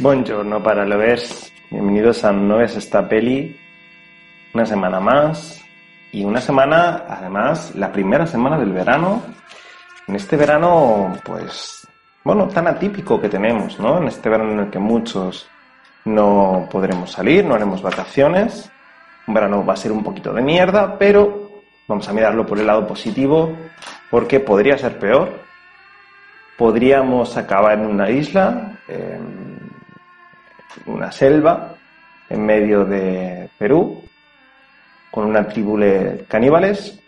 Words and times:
Buongiorno 0.00 0.62
para 0.62 0.86
lovers, 0.86 1.52
bienvenidos 1.70 2.24
a 2.24 2.30
No 2.30 2.60
es 2.60 2.76
esta 2.76 3.08
peli, 3.08 3.58
una 4.54 4.64
semana 4.64 5.00
más. 5.00 5.60
Y 6.12 6.24
una 6.24 6.40
semana, 6.40 7.02
además, 7.08 7.74
la 7.74 7.90
primera 7.90 8.24
semana 8.24 8.56
del 8.56 8.72
verano, 8.72 9.20
en 10.06 10.14
este 10.14 10.36
verano, 10.36 11.16
pues, 11.24 11.84
bueno, 12.22 12.46
tan 12.46 12.68
atípico 12.68 13.20
que 13.20 13.28
tenemos, 13.28 13.80
¿no? 13.80 13.98
En 13.98 14.06
este 14.06 14.28
verano 14.28 14.52
en 14.52 14.60
el 14.60 14.70
que 14.70 14.78
muchos 14.78 15.48
no 16.04 16.68
podremos 16.70 17.10
salir, 17.10 17.44
no 17.44 17.56
haremos 17.56 17.82
vacaciones, 17.82 18.70
un 19.26 19.34
verano 19.34 19.66
va 19.66 19.72
a 19.72 19.76
ser 19.76 19.90
un 19.90 20.04
poquito 20.04 20.32
de 20.32 20.42
mierda, 20.42 20.96
pero 20.96 21.62
vamos 21.88 22.08
a 22.08 22.12
mirarlo 22.12 22.46
por 22.46 22.60
el 22.60 22.68
lado 22.68 22.86
positivo, 22.86 23.52
porque 24.12 24.38
podría 24.38 24.78
ser 24.78 24.96
peor, 24.96 25.40
podríamos 26.56 27.36
acabar 27.36 27.80
en 27.80 27.86
una 27.86 28.08
isla, 28.08 28.78
una 30.86 31.10
selva 31.10 31.74
en 32.28 32.44
medio 32.44 32.84
de 32.84 33.48
Perú 33.58 34.02
con 35.10 35.26
una 35.26 35.48
tribu 35.48 35.78
de 35.78 36.24
caníbales 36.28 36.98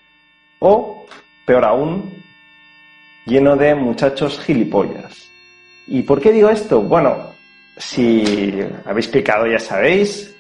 o, 0.59 1.07
peor 1.45 1.65
aún, 1.65 2.23
lleno 3.27 3.57
de 3.57 3.75
muchachos 3.75 4.41
gilipollas. 4.41 5.31
¿Y 5.87 6.03
por 6.03 6.21
qué 6.21 6.33
digo 6.33 6.49
esto? 6.49 6.83
Bueno, 6.83 7.35
si 7.77 8.61
habéis 8.85 9.09
picado 9.09 9.47
ya 9.47 9.59
sabéis, 9.59 10.35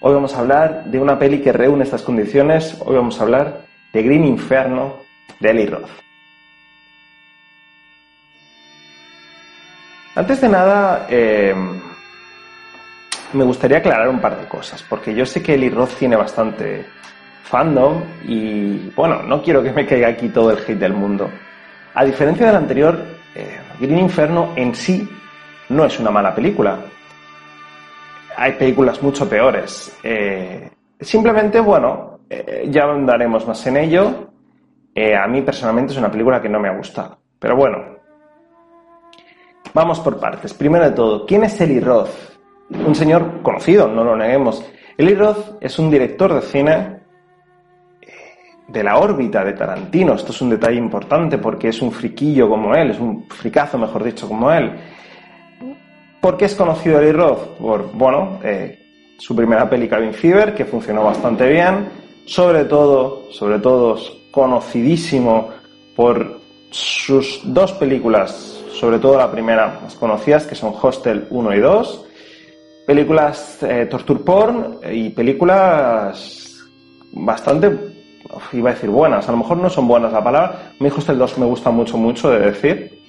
hoy 0.00 0.14
vamos 0.14 0.34
a 0.34 0.40
hablar 0.40 0.84
de 0.84 0.98
una 0.98 1.18
peli 1.18 1.40
que 1.40 1.52
reúne 1.52 1.84
estas 1.84 2.02
condiciones, 2.02 2.76
hoy 2.80 2.96
vamos 2.96 3.18
a 3.18 3.22
hablar 3.22 3.66
de 3.92 4.02
Green 4.02 4.24
Inferno 4.24 5.02
de 5.38 5.50
Eli 5.50 5.66
Roth. 5.66 5.90
Antes 10.14 10.40
de 10.40 10.48
nada, 10.48 11.06
eh, 11.08 11.54
me 13.32 13.44
gustaría 13.44 13.78
aclarar 13.78 14.08
un 14.08 14.20
par 14.20 14.38
de 14.38 14.46
cosas, 14.46 14.82
porque 14.82 15.14
yo 15.14 15.24
sé 15.24 15.42
que 15.42 15.54
Eli 15.54 15.70
Roth 15.70 15.94
tiene 15.98 16.16
bastante 16.16 16.84
fandom 17.42 18.02
y, 18.24 18.90
bueno, 18.90 19.22
no 19.22 19.42
quiero 19.42 19.62
que 19.62 19.72
me 19.72 19.86
caiga 19.86 20.08
aquí 20.08 20.28
todo 20.28 20.50
el 20.50 20.58
hate 20.58 20.78
del 20.78 20.94
mundo. 20.94 21.30
A 21.94 22.04
diferencia 22.04 22.46
del 22.46 22.56
anterior, 22.56 22.98
eh, 23.34 23.58
Green 23.80 23.98
Inferno 23.98 24.52
en 24.56 24.74
sí 24.74 25.08
no 25.70 25.84
es 25.84 25.98
una 25.98 26.10
mala 26.10 26.34
película. 26.34 26.78
Hay 28.36 28.52
películas 28.52 29.02
mucho 29.02 29.28
peores. 29.28 29.96
Eh, 30.02 30.70
simplemente, 31.00 31.60
bueno, 31.60 32.20
eh, 32.28 32.68
ya 32.70 32.84
andaremos 32.84 33.46
más 33.46 33.66
en 33.66 33.76
ello. 33.76 34.28
a 34.96 35.26
mí 35.26 35.42
personalmente 35.42 35.92
es 35.92 35.98
una 35.98 36.10
película 36.10 36.40
que 36.40 36.48
no 36.48 36.60
me 36.60 36.68
ha 36.68 36.76
gustado. 36.76 37.18
Pero 37.38 37.56
bueno, 37.56 37.78
vamos 39.74 39.98
por 40.00 40.20
partes. 40.20 40.54
Primero 40.54 40.84
de 40.84 40.92
todo, 40.92 41.26
¿quién 41.26 41.44
es 41.44 41.60
Eli 41.60 41.80
Roth? 41.80 42.30
Un 42.70 42.94
señor 42.94 43.42
conocido, 43.42 43.88
no 43.88 44.04
lo 44.04 44.16
neguemos. 44.16 44.64
Eli 44.96 45.14
Roth 45.14 45.56
es 45.60 45.78
un 45.78 45.90
director 45.90 46.34
de 46.34 46.42
cine 46.42 47.00
eh, 48.00 48.06
de 48.68 48.82
la 48.82 48.98
órbita 48.98 49.44
de 49.44 49.52
Tarantino. 49.54 50.14
Esto 50.14 50.32
es 50.32 50.40
un 50.40 50.50
detalle 50.50 50.76
importante 50.76 51.38
porque 51.38 51.68
es 51.68 51.82
un 51.82 51.90
friquillo 51.90 52.48
como 52.48 52.74
él, 52.74 52.90
es 52.90 53.00
un 53.00 53.26
fricazo, 53.28 53.78
mejor 53.78 54.04
dicho, 54.04 54.28
como 54.28 54.52
él. 54.52 54.72
¿Por 56.20 56.36
qué 56.36 56.44
es 56.44 56.54
conocido 56.54 57.00
Eli 57.00 57.12
Roth? 57.12 57.56
Por, 57.58 57.92
bueno, 57.92 58.38
eh, 58.44 58.78
su 59.18 59.34
primera 59.34 59.68
peli 59.68 59.88
Cabin 59.88 60.12
Fever, 60.12 60.54
que 60.54 60.64
funcionó 60.64 61.04
bastante 61.04 61.48
bien. 61.48 61.88
Sobre 62.26 62.64
todo, 62.64 63.30
sobre 63.32 63.58
todo, 63.58 63.98
conocidísimo 64.30 65.48
por 65.96 66.38
sus 66.70 67.40
dos 67.44 67.72
películas, 67.72 68.62
sobre 68.72 68.98
todo 68.98 69.16
la 69.16 69.32
primera 69.32 69.80
más 69.82 69.94
conocidas, 69.96 70.46
que 70.46 70.54
son 70.54 70.72
Hostel 70.80 71.26
1 71.30 71.54
y 71.54 71.58
2 71.58 72.06
películas 72.90 73.62
eh, 73.62 73.86
torture 73.86 74.18
porn 74.18 74.78
y 74.90 75.10
películas 75.10 76.60
bastante, 77.12 77.70
iba 78.52 78.70
a 78.70 78.72
decir 78.72 78.90
buenas, 78.90 79.28
a 79.28 79.30
lo 79.30 79.38
mejor 79.38 79.58
no 79.58 79.70
son 79.70 79.86
buenas 79.86 80.12
la 80.12 80.24
palabra. 80.24 80.72
Mi 80.80 80.88
Hostel 80.88 81.16
2 81.16 81.38
me 81.38 81.46
gusta 81.46 81.70
mucho, 81.70 81.96
mucho 81.96 82.30
de 82.30 82.50
decir. 82.50 83.00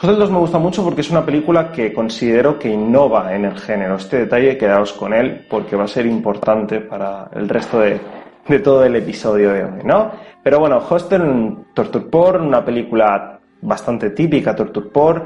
Hostel 0.00 0.18
2 0.18 0.30
me 0.30 0.38
gusta 0.38 0.58
mucho 0.60 0.84
porque 0.84 1.00
es 1.00 1.10
una 1.10 1.26
película 1.26 1.72
que 1.72 1.92
considero 1.92 2.60
que 2.60 2.68
innova 2.68 3.34
en 3.34 3.44
el 3.44 3.58
género. 3.58 3.96
Este 3.96 4.18
detalle 4.18 4.56
quedaos 4.56 4.92
con 4.92 5.12
él 5.12 5.46
porque 5.50 5.74
va 5.74 5.82
a 5.82 5.88
ser 5.88 6.06
importante 6.06 6.78
para 6.78 7.28
el 7.34 7.48
resto 7.48 7.80
de, 7.80 7.98
de 8.46 8.58
todo 8.60 8.84
el 8.84 8.94
episodio 8.94 9.52
de 9.52 9.64
hoy, 9.64 9.82
¿no? 9.84 10.12
Pero 10.44 10.60
bueno, 10.60 10.80
Hostel, 10.88 11.56
Torture 11.74 12.04
Porn, 12.04 12.46
una 12.46 12.64
película 12.64 13.40
bastante 13.62 14.10
típica, 14.10 14.54
Torture 14.54 14.90
Porn, 14.90 15.24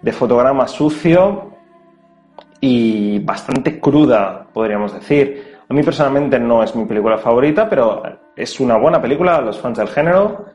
de 0.00 0.12
fotograma 0.12 0.66
sucio, 0.66 1.57
y 2.60 3.18
bastante 3.20 3.80
cruda, 3.80 4.46
podríamos 4.52 4.92
decir. 4.94 5.56
A 5.68 5.74
mí 5.74 5.82
personalmente 5.82 6.38
no 6.38 6.62
es 6.62 6.74
mi 6.74 6.84
película 6.86 7.18
favorita, 7.18 7.68
pero 7.68 8.02
es 8.34 8.58
una 8.60 8.76
buena 8.76 9.00
película 9.00 9.36
a 9.36 9.40
los 9.40 9.58
fans 9.58 9.78
del 9.78 9.88
género. 9.88 10.46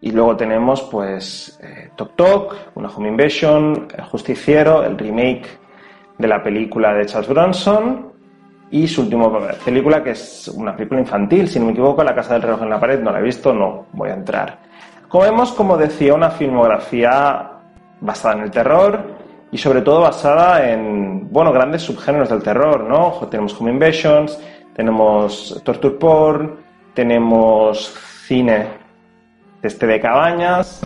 Y 0.00 0.10
luego 0.10 0.36
tenemos 0.36 0.82
pues 0.82 1.58
eh, 1.62 1.90
Tok 1.96 2.16
Tok, 2.16 2.56
una 2.74 2.88
Home 2.88 3.08
Invasion, 3.08 3.88
El 3.96 4.04
Justiciero, 4.04 4.84
el 4.84 4.98
remake 4.98 5.46
de 6.18 6.28
la 6.28 6.42
película 6.42 6.92
de 6.92 7.06
Charles 7.06 7.28
Bronson 7.28 8.12
y 8.70 8.88
su 8.88 9.02
última 9.02 9.30
película 9.64 10.02
que 10.02 10.10
es 10.10 10.48
una 10.48 10.74
película 10.74 11.00
infantil, 11.00 11.48
si 11.48 11.58
no 11.58 11.66
me 11.66 11.72
equivoco, 11.72 12.02
La 12.02 12.14
Casa 12.14 12.34
del 12.34 12.42
Reloj 12.42 12.62
en 12.62 12.70
la 12.70 12.80
Pared, 12.80 13.00
no 13.00 13.12
la 13.12 13.20
he 13.20 13.22
visto, 13.22 13.52
no 13.52 13.86
voy 13.92 14.10
a 14.10 14.14
entrar. 14.14 14.58
Como 15.08 15.24
vemos, 15.24 15.52
como 15.52 15.76
decía, 15.76 16.12
una 16.12 16.30
filmografía 16.30 17.52
basada 18.00 18.34
en 18.34 18.40
el 18.40 18.50
terror, 18.50 19.13
y 19.54 19.58
sobre 19.58 19.82
todo 19.82 20.00
basada 20.00 20.68
en, 20.68 21.30
bueno, 21.30 21.52
grandes 21.52 21.82
subgéneros 21.82 22.28
del 22.28 22.42
terror, 22.42 22.82
¿no? 22.88 23.28
Tenemos 23.30 23.54
Home 23.60 23.70
Invasions, 23.70 24.36
tenemos 24.74 25.62
Torture 25.62 25.94
Porn, 25.94 26.56
tenemos 26.92 27.94
cine 28.26 28.66
este 29.62 29.86
de 29.86 30.00
cabañas. 30.00 30.80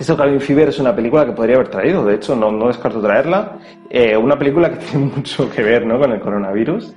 Esto 0.00 0.16
Cabin 0.16 0.40
Fever 0.40 0.70
es 0.70 0.78
una 0.78 0.96
película 0.96 1.26
que 1.26 1.32
podría 1.32 1.56
haber 1.56 1.68
traído, 1.68 2.02
de 2.02 2.14
hecho 2.14 2.34
no, 2.34 2.50
no 2.50 2.68
descarto 2.68 3.02
traerla. 3.02 3.58
Eh, 3.90 4.16
una 4.16 4.38
película 4.38 4.70
que 4.70 4.76
tiene 4.86 5.12
mucho 5.14 5.50
que 5.50 5.62
ver 5.62 5.84
¿no? 5.84 5.98
con 5.98 6.10
el 6.10 6.20
coronavirus. 6.20 6.94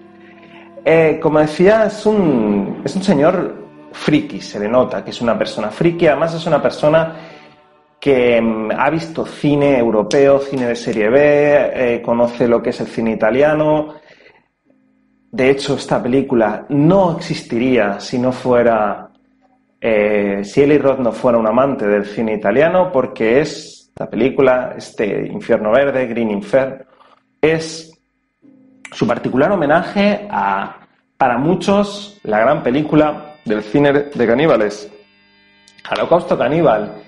Eh, 0.85 1.19
como 1.21 1.39
decía, 1.39 1.87
es 1.87 2.05
un, 2.05 2.81
es 2.85 2.95
un 2.95 3.03
señor 3.03 3.53
friki, 3.91 4.39
se 4.39 4.61
le 4.61 4.69
nota 4.69 5.03
que 5.03 5.09
es 5.09 5.19
una 5.19 5.37
persona 5.37 5.69
friki, 5.71 6.07
además 6.07 6.33
es 6.35 6.45
una 6.45 6.61
persona 6.61 7.15
que 8.01 8.41
mm, 8.41 8.71
ha 8.75 8.89
visto 8.89 9.25
cine 9.25 9.77
europeo, 9.77 10.39
cine 10.39 10.65
de 10.65 10.75
serie 10.75 11.07
B, 11.09 11.71
eh, 11.95 12.01
conoce 12.01 12.47
lo 12.47 12.61
que 12.61 12.71
es 12.71 12.81
el 12.81 12.87
cine 12.87 13.11
italiano. 13.11 13.93
De 15.31 15.51
hecho, 15.51 15.75
esta 15.75 16.01
película 16.01 16.65
no 16.69 17.15
existiría 17.15 17.99
si 17.99 18.17
no 18.17 18.31
fuera, 18.31 19.11
eh, 19.79 20.41
si 20.43 20.63
Eli 20.63 20.79
Roth 20.79 20.97
no 20.97 21.11
fuera 21.11 21.37
un 21.37 21.47
amante 21.47 21.87
del 21.87 22.05
cine 22.05 22.33
italiano, 22.33 22.91
porque 22.91 23.39
es 23.39 23.91
la 23.95 24.09
película, 24.09 24.73
este 24.75 25.27
Infierno 25.27 25.71
Verde, 25.71 26.07
Green 26.07 26.31
Inferno, 26.31 26.83
es 27.39 27.93
su 28.91 29.05
particular 29.05 29.51
homenaje 29.51 30.27
a, 30.29 30.87
para 31.17 31.37
muchos, 31.37 32.19
la 32.23 32.39
gran 32.39 32.63
película 32.63 33.35
del 33.45 33.61
cine 33.61 33.93
de 33.93 34.27
caníbales, 34.27 34.91
Holocausto 35.89 36.37
Caníbal 36.37 37.01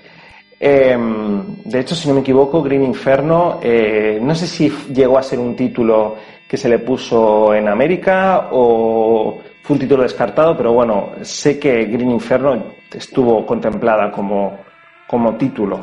Em, 0.65 1.61
de 1.65 1.81
hecho, 1.81 1.93
si 1.93 2.07
no 2.07 2.13
me 2.13 2.21
equivoco, 2.21 2.63
Green 2.63 2.85
Inferno, 2.85 3.59
eh, 3.61 4.17
no 4.21 4.33
sé 4.33 4.47
si 4.47 4.69
llegó 4.93 5.17
a 5.17 5.21
ser 5.21 5.37
un 5.37 5.57
título 5.57 6.15
que 6.47 6.55
se 6.55 6.69
le 6.69 6.79
puso 6.79 7.53
en 7.53 7.67
América 7.67 8.47
o 8.53 9.41
fue 9.61 9.73
un 9.73 9.79
título 9.81 10.03
descartado, 10.03 10.55
pero 10.55 10.71
bueno, 10.71 11.15
sé 11.21 11.59
que 11.59 11.83
Green 11.83 12.11
Inferno 12.11 12.63
estuvo 12.93 13.45
contemplada 13.45 14.09
como, 14.09 14.59
como 15.05 15.35
título. 15.35 15.81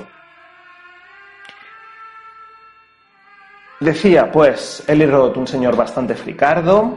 Decía, 3.80 4.32
pues, 4.32 4.82
Eli 4.86 5.04
Roth, 5.04 5.36
un 5.36 5.46
señor 5.46 5.76
bastante 5.76 6.14
fricardo, 6.14 6.94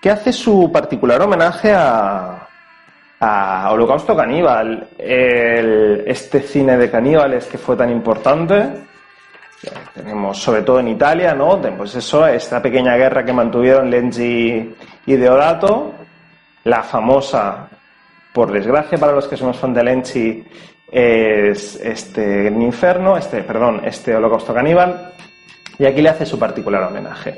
que 0.00 0.08
hace 0.08 0.32
su 0.32 0.72
particular 0.72 1.20
homenaje 1.20 1.74
a, 1.74 2.48
a 3.20 3.70
Holocausto 3.72 4.14
Caníbal, 4.16 4.88
este 4.98 6.40
cine 6.40 6.76
de 6.76 6.90
caníbales 6.90 7.46
que 7.46 7.58
fue 7.58 7.76
tan 7.76 7.90
importante. 7.90 8.72
Tenemos 9.94 10.38
sobre 10.38 10.62
todo 10.62 10.80
en 10.80 10.88
Italia, 10.88 11.34
¿no? 11.34 11.60
Pues 11.60 11.94
eso, 11.94 12.26
esta 12.26 12.60
pequeña 12.60 12.96
guerra 12.96 13.24
que 13.24 13.32
mantuvieron 13.32 13.90
Lenzi 13.90 14.74
y 15.06 15.16
Deodato, 15.16 15.94
la 16.64 16.82
famosa, 16.82 17.68
por 18.32 18.52
desgracia 18.52 18.98
para 18.98 19.12
los 19.12 19.26
que 19.26 19.36
somos 19.36 19.56
fan 19.56 19.72
de 19.72 19.82
Lenzi, 19.82 20.44
es 20.92 21.80
este 21.82 22.48
Inferno, 22.48 23.16
este, 23.16 23.42
perdón, 23.42 23.80
este 23.84 24.14
Holocausto 24.14 24.52
Caníbal, 24.52 25.14
y 25.78 25.86
aquí 25.86 26.02
le 26.02 26.10
hace 26.10 26.26
su 26.26 26.38
particular 26.38 26.84
homenaje. 26.84 27.36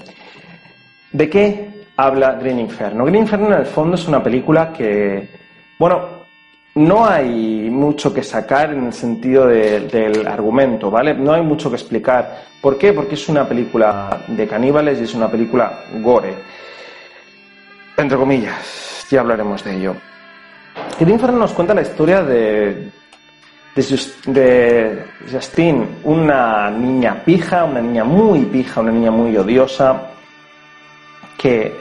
¿De 1.12 1.30
qué 1.30 1.86
habla 1.96 2.32
Green 2.32 2.58
Inferno? 2.58 3.04
Green 3.04 3.22
Inferno 3.22 3.46
en 3.46 3.60
el 3.60 3.66
fondo 3.66 3.94
es 3.94 4.06
una 4.06 4.22
película 4.22 4.72
que 4.72 5.37
bueno, 5.78 6.18
no 6.74 7.06
hay 7.06 7.70
mucho 7.70 8.12
que 8.12 8.22
sacar 8.22 8.72
en 8.72 8.86
el 8.86 8.92
sentido 8.92 9.46
del 9.46 10.26
argumento, 10.26 10.90
¿vale? 10.90 11.14
No 11.14 11.32
hay 11.32 11.42
mucho 11.42 11.70
que 11.70 11.76
explicar. 11.76 12.44
¿Por 12.60 12.78
qué? 12.78 12.92
Porque 12.92 13.14
es 13.14 13.28
una 13.28 13.48
película 13.48 14.24
de 14.28 14.46
caníbales 14.46 15.00
y 15.00 15.04
es 15.04 15.14
una 15.14 15.30
película 15.30 15.84
gore. 16.00 16.34
Entre 17.96 18.16
comillas, 18.16 19.06
ya 19.10 19.20
hablaremos 19.20 19.64
de 19.64 19.76
ello. 19.76 19.96
Greenfern 21.00 21.38
nos 21.38 21.52
cuenta 21.52 21.74
la 21.74 21.82
historia 21.82 22.22
de, 22.22 22.90
de, 24.26 25.04
Justine, 25.30 25.86
una 26.04 26.70
niña 26.70 27.22
pija, 27.24 27.64
una 27.64 27.80
niña 27.80 28.04
muy 28.04 28.44
pija, 28.44 28.80
una 28.80 28.92
niña 28.92 29.10
muy 29.10 29.36
odiosa, 29.36 30.10
que 31.36 31.74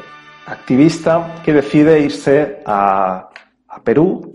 activista, 0.46 1.36
que 1.44 1.54
decide 1.54 2.00
irse 2.00 2.62
a, 2.66 3.27
a 3.78 3.84
Perú 3.84 4.32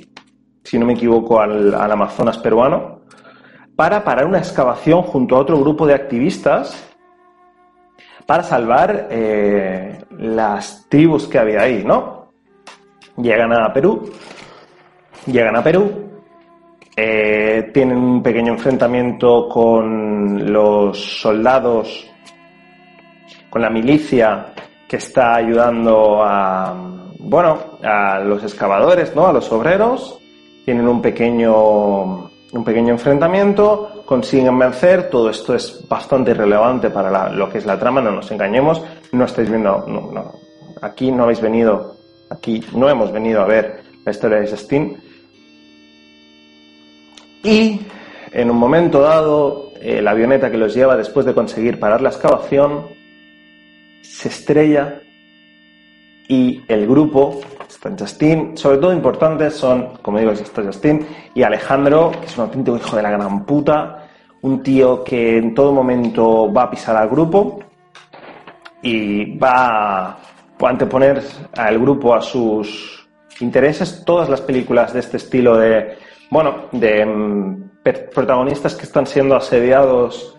si 0.65 0.79
no 0.79 0.87
me 0.87 0.95
equivoco, 0.95 1.41
al, 1.41 1.75
Amazonas 1.75 2.39
peruano, 2.39 3.01
para 3.77 4.05
parar 4.05 4.27
una 4.27 4.39
excavación 4.39 5.03
junto 5.03 5.37
a 5.37 5.41
otro 5.41 5.59
grupo 5.59 5.87
de 5.87 5.95
activistas 5.95 6.89
para 8.27 8.43
salvar 8.43 9.09
eh, 9.11 9.99
las 10.19 10.87
tribus 10.89 11.27
que 11.27 11.39
había 11.39 11.63
ahí, 11.63 11.83
¿no? 11.85 12.29
Llegan 13.17 13.53
a 13.53 13.73
Perú, 13.73 14.11
llegan 15.27 15.57
a 15.57 15.63
Perú, 15.63 16.23
eh, 16.97 17.71
tienen 17.75 17.99
un 17.99 18.23
pequeño 18.23 18.53
enfrentamiento 18.53 19.49
con 19.49 20.53
los 20.53 21.21
soldados, 21.21 22.09
con 23.51 23.61
la 23.61 23.71
milicia 23.71 24.55
que 24.89 24.97
está 24.97 25.35
ayudando 25.35 26.23
a, 26.23 26.92
bueno, 27.33 27.79
a 27.83 28.21
los 28.21 28.43
excavadores, 28.43 29.17
¿no? 29.17 29.27
A 29.27 29.33
los 29.33 29.51
obreros 29.51 30.19
tienen 30.67 30.87
un 30.87 31.01
pequeño, 31.01 32.31
un 32.53 32.63
pequeño 32.63 32.91
enfrentamiento, 32.91 34.03
consiguen 34.05 34.59
vencer, 34.59 35.09
todo 35.09 35.31
esto 35.31 35.55
es 35.55 35.83
bastante 35.89 36.33
irrelevante 36.33 36.91
para 36.91 37.31
lo 37.31 37.49
que 37.49 37.57
es 37.57 37.65
la 37.65 37.79
trama, 37.79 38.03
no 38.03 38.11
nos 38.11 38.31
engañemos, 38.31 38.83
no 39.13 39.25
estáis 39.25 39.49
viendo, 39.49 39.83
no, 39.89 40.31
aquí 40.83 41.11
no 41.11 41.23
habéis 41.23 41.41
venido, 41.41 41.97
aquí 42.29 42.63
no 42.75 42.91
hemos 42.91 43.11
venido 43.11 43.41
a 43.41 43.47
ver 43.47 43.83
la 44.05 44.11
historia 44.13 44.41
de 44.41 44.51
Justin. 44.51 44.99
Y 47.43 47.81
en 48.31 48.51
un 48.51 48.59
momento 48.59 49.01
dado, 49.01 49.73
eh, 49.81 50.03
la 50.03 50.11
avioneta 50.11 50.51
que 50.51 50.59
los 50.59 50.75
lleva 50.75 50.99
después 50.99 51.25
de 51.25 51.33
conseguir 51.33 51.81
parar 51.81 52.03
la 52.03 52.11
excavación 52.11 52.89
se 54.03 54.29
estrella 54.29 55.01
y 56.29 56.63
el 56.69 56.87
grupo 56.87 57.41
Está 57.73 57.91
Justin, 57.99 58.57
sobre 58.57 58.79
todo 58.79 58.93
importantes 58.93 59.55
son, 59.55 59.95
como 60.03 60.19
digo, 60.19 60.31
está 60.31 60.63
Justin 60.63 61.05
y 61.35 61.43
Alejandro, 61.43 62.13
que 62.13 62.27
es 62.27 62.39
un 62.39 62.45
auténtico 62.45 62.77
hijo 62.77 62.97
de 62.97 63.03
la 63.03 63.11
gran 63.11 63.45
puta, 63.45 64.09
un 64.43 64.63
tío 64.63 65.03
que 65.03 65.39
en 65.39 65.53
todo 65.53 65.73
momento 65.73 66.53
va 66.53 66.65
a 66.65 66.71
pisar 66.71 66.97
al 66.97 67.09
grupo 67.09 67.61
y 68.83 69.37
va 69.37 70.11
a 70.11 70.19
anteponer 70.65 71.23
al 71.57 71.79
grupo 71.81 72.15
a 72.15 72.21
sus 72.21 73.09
intereses. 73.41 74.05
Todas 74.05 74.29
las 74.29 74.43
películas 74.43 74.93
de 74.93 75.01
este 75.01 75.17
estilo 75.17 75.57
de, 75.57 75.97
bueno, 76.31 76.67
de 76.71 77.05
mm, 77.05 77.71
protagonistas 78.15 78.77
que 78.77 78.85
están 78.85 79.07
siendo 79.07 79.35
asediados 79.35 80.39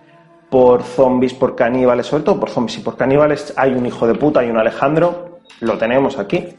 por 0.50 0.84
zombies, 0.84 1.34
por 1.34 1.56
caníbales, 1.56 2.06
sobre 2.06 2.24
todo 2.24 2.40
por 2.40 2.52
zombies 2.52 2.78
y 2.78 2.82
por 2.82 2.96
caníbales, 2.96 3.54
hay 3.58 3.74
un 3.74 3.86
hijo 3.86 4.08
de 4.08 4.14
puta, 4.14 4.42
hay 4.42 4.50
un 4.50 4.58
Alejandro, 4.58 5.33
lo 5.62 5.78
tenemos 5.78 6.18
aquí. 6.18 6.56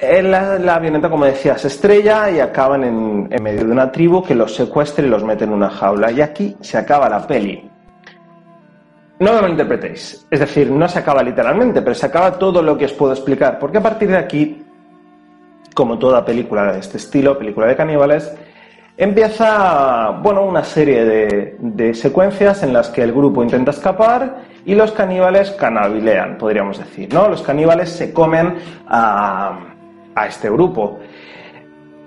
La, 0.00 0.76
avioneta, 0.76 1.10
como 1.10 1.24
decía, 1.24 1.58
se 1.58 1.66
estrella 1.66 2.30
y 2.30 2.38
acaban 2.38 2.84
en, 2.84 3.42
medio 3.42 3.64
de 3.64 3.72
una 3.72 3.90
tribu 3.90 4.22
que 4.22 4.34
los 4.34 4.54
secuestra 4.54 5.04
y 5.04 5.08
los 5.08 5.24
mete 5.24 5.44
en 5.44 5.52
una 5.52 5.70
jaula. 5.70 6.12
Y 6.12 6.20
aquí 6.20 6.56
se 6.60 6.78
acaba 6.78 7.08
la 7.08 7.26
peli. 7.26 7.68
No 9.18 9.32
me 9.32 9.40
malinterpretéis. 9.40 10.26
Es 10.30 10.38
decir, 10.40 10.70
no 10.70 10.88
se 10.88 11.00
acaba 11.00 11.22
literalmente, 11.22 11.82
pero 11.82 11.94
se 11.94 12.06
acaba 12.06 12.38
todo 12.38 12.62
lo 12.62 12.78
que 12.78 12.84
os 12.84 12.92
puedo 12.92 13.12
explicar. 13.12 13.58
Porque 13.58 13.78
a 13.78 13.82
partir 13.82 14.08
de 14.08 14.18
aquí, 14.18 14.64
como 15.74 15.98
toda 15.98 16.24
película 16.24 16.72
de 16.72 16.78
este 16.78 16.98
estilo, 16.98 17.36
película 17.36 17.66
de 17.66 17.74
caníbales, 17.74 18.32
empieza, 18.96 20.10
bueno, 20.22 20.44
una 20.44 20.62
serie 20.62 21.04
de 21.04 21.94
secuencias 21.94 22.62
en 22.62 22.72
las 22.72 22.88
que 22.90 23.02
el 23.02 23.12
grupo 23.12 23.42
intenta 23.42 23.72
escapar 23.72 24.47
y 24.64 24.74
los 24.74 24.92
caníbales 24.92 25.50
canabilean, 25.52 26.38
podríamos 26.38 26.78
decir, 26.78 27.12
¿no? 27.12 27.28
Los 27.28 27.42
caníbales 27.42 27.90
se 27.90 28.12
comen 28.12 28.56
a 28.88 29.74
a 30.18 30.26
este 30.26 30.50
grupo. 30.50 30.98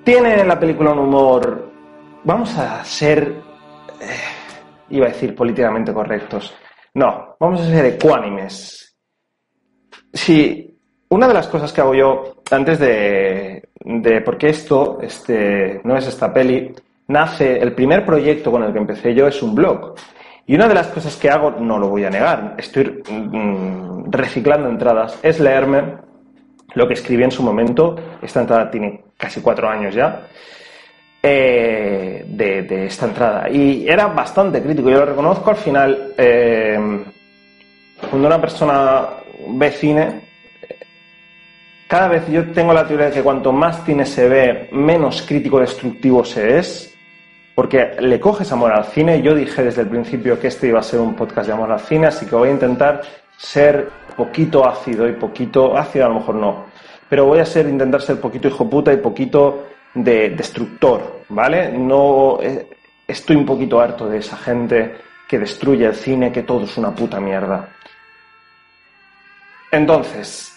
Tiene 0.03 0.42
en 0.42 0.48
la 0.48 0.59
película 0.59 0.92
un 0.92 1.00
humor, 1.00 1.71
vamos 2.24 2.57
a 2.57 2.83
ser, 2.83 3.36
eh, 4.01 4.06
iba 4.89 5.06
a 5.06 5.09
decir 5.09 5.36
políticamente 5.36 5.94
correctos, 5.94 6.53
no, 6.94 7.36
vamos 7.39 7.62
a 7.62 7.65
ser 7.65 7.86
ecuánimes. 7.86 8.98
Si 10.13 10.77
una 11.09 11.27
de 11.27 11.33
las 11.33 11.48
cosas 11.48 11.71
que 11.71 11.81
hago 11.81 11.94
yo 11.94 12.42
antes 12.50 12.80
de, 12.80 13.69
de 13.80 14.21
porque 14.21 14.50
esto, 14.50 15.00
este, 15.01 15.81
no 15.83 15.95
es 15.95 16.07
esta 16.07 16.33
peli, 16.33 16.74
nace, 17.07 17.59
el 17.59 17.74
primer 17.74 18.06
proyecto 18.06 18.51
con 18.51 18.63
el 18.63 18.74
que 18.74 18.80
empecé 18.80 19.13
yo 19.13 19.27
es 19.27 19.42
un 19.42 19.56
blog. 19.56 19.95
Y 20.46 20.56
una 20.56 20.68
de 20.68 20.74
las 20.74 20.88
cosas 20.88 21.16
que 21.16 21.30
hago, 21.30 21.52
no 21.52 21.78
lo 21.78 21.90
voy 21.90 22.04
a 22.04 22.10
negar, 22.10 22.56
estoy 22.58 23.04
mm, 23.10 24.12
reciclando 24.12 24.70
entradas, 24.70 25.18
es 25.22 25.40
leerme 25.40 25.96
lo 26.74 26.88
que 26.88 26.94
escribí 26.94 27.24
en 27.24 27.32
su 27.32 27.44
momento, 27.44 27.96
esta 28.22 28.42
entrada 28.42 28.70
tiene 28.70 29.04
casi 29.18 29.42
cuatro 29.42 29.70
años 29.70 29.94
ya, 29.94 30.28
eh, 31.22 32.26
de, 32.28 32.86
esta 32.86 33.06
entrada. 33.06 33.50
Y 33.50 33.88
era 33.88 34.08
bastante 34.08 34.62
crítico, 34.62 34.90
yo 34.90 35.00
lo 35.00 35.06
reconozco, 35.06 35.50
al 35.52 35.58
final, 35.58 36.14
eh, 36.18 37.04
cuando 38.10 38.27
una 38.27 38.42
persona 38.42 39.01
ve 39.50 39.72
cine, 39.72 40.22
cada 41.88 42.08
vez 42.08 42.27
yo 42.30 42.50
tengo 42.51 42.74
la 42.74 42.88
teoría 42.88 43.08
de 43.08 43.12
que 43.12 43.22
cuanto 43.22 43.51
más 43.51 43.84
cine 43.84 44.06
se 44.06 44.27
ve, 44.27 44.70
menos 44.72 45.22
crítico 45.24 45.60
destructivo 45.60 46.24
se 46.24 46.58
es, 46.58 46.90
porque 47.55 47.96
le 48.00 48.20
coges 48.20 48.51
amor 48.51 48.72
al 48.72 48.86
cine. 48.86 49.22
Yo 49.22 49.36
dije 49.36 49.63
desde 49.63 49.81
el 49.81 49.88
principio 49.88 50.39
que 50.39 50.48
este 50.48 50.67
iba 50.67 50.79
a 50.79 50.84
ser 50.84 51.00
un 51.00 51.15
podcast 51.15 51.48
de 51.48 51.53
amor 51.53 51.72
al 51.72 51.79
cine, 51.79 52.08
así 52.08 52.25
que 52.25 52.36
voy 52.36 52.50
a 52.50 52.53
intentar 52.53 53.01
ser 53.38 53.89
poquito 54.15 54.67
ácido 54.67 55.08
y 55.08 55.13
poquito 55.13 55.75
ácido 55.77 56.05
a 56.05 56.10
lo 56.10 56.15
mejor 56.15 56.36
no, 56.36 56.65
pero 57.10 57.25
voy 57.25 57.39
a 57.39 57.46
ser 57.46 57.67
intentar 57.67 58.01
ser 58.01 58.20
poquito 58.20 58.48
hijo 58.48 58.70
puta 58.70 58.93
y 58.93 58.98
poquito 58.98 59.67
de 59.93 60.29
destructor, 60.29 61.24
¿vale? 61.29 61.72
No 61.72 62.39
eh, 62.41 62.67
estoy 63.08 63.36
un 63.36 63.46
poquito 63.46 63.79
harto 63.81 64.08
de 64.08 64.20
esa 64.20 64.38
gente 64.38 64.96
que 65.27 65.39
destruye 65.39 65.86
el 65.86 65.96
cine, 65.96 66.31
que 66.31 66.43
todo 66.43 66.63
es 66.63 66.77
una 66.77 66.93
puta 66.93 67.20
mierda. 67.20 67.70
Entonces, 69.72 70.53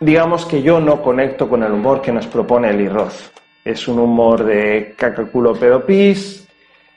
digamos 0.00 0.46
que 0.46 0.62
yo 0.62 0.80
no 0.80 1.02
conecto 1.02 1.48
con 1.48 1.62
el 1.62 1.72
humor 1.72 2.00
que 2.00 2.12
nos 2.12 2.26
propone 2.26 2.70
Eli 2.70 2.88
Roth. 2.88 3.30
Es 3.64 3.88
un 3.88 3.98
humor 3.98 4.44
de 4.44 4.94
caca 4.96 5.24
culo 5.24 5.54
pedo 5.54 5.84
pis, 5.84 6.46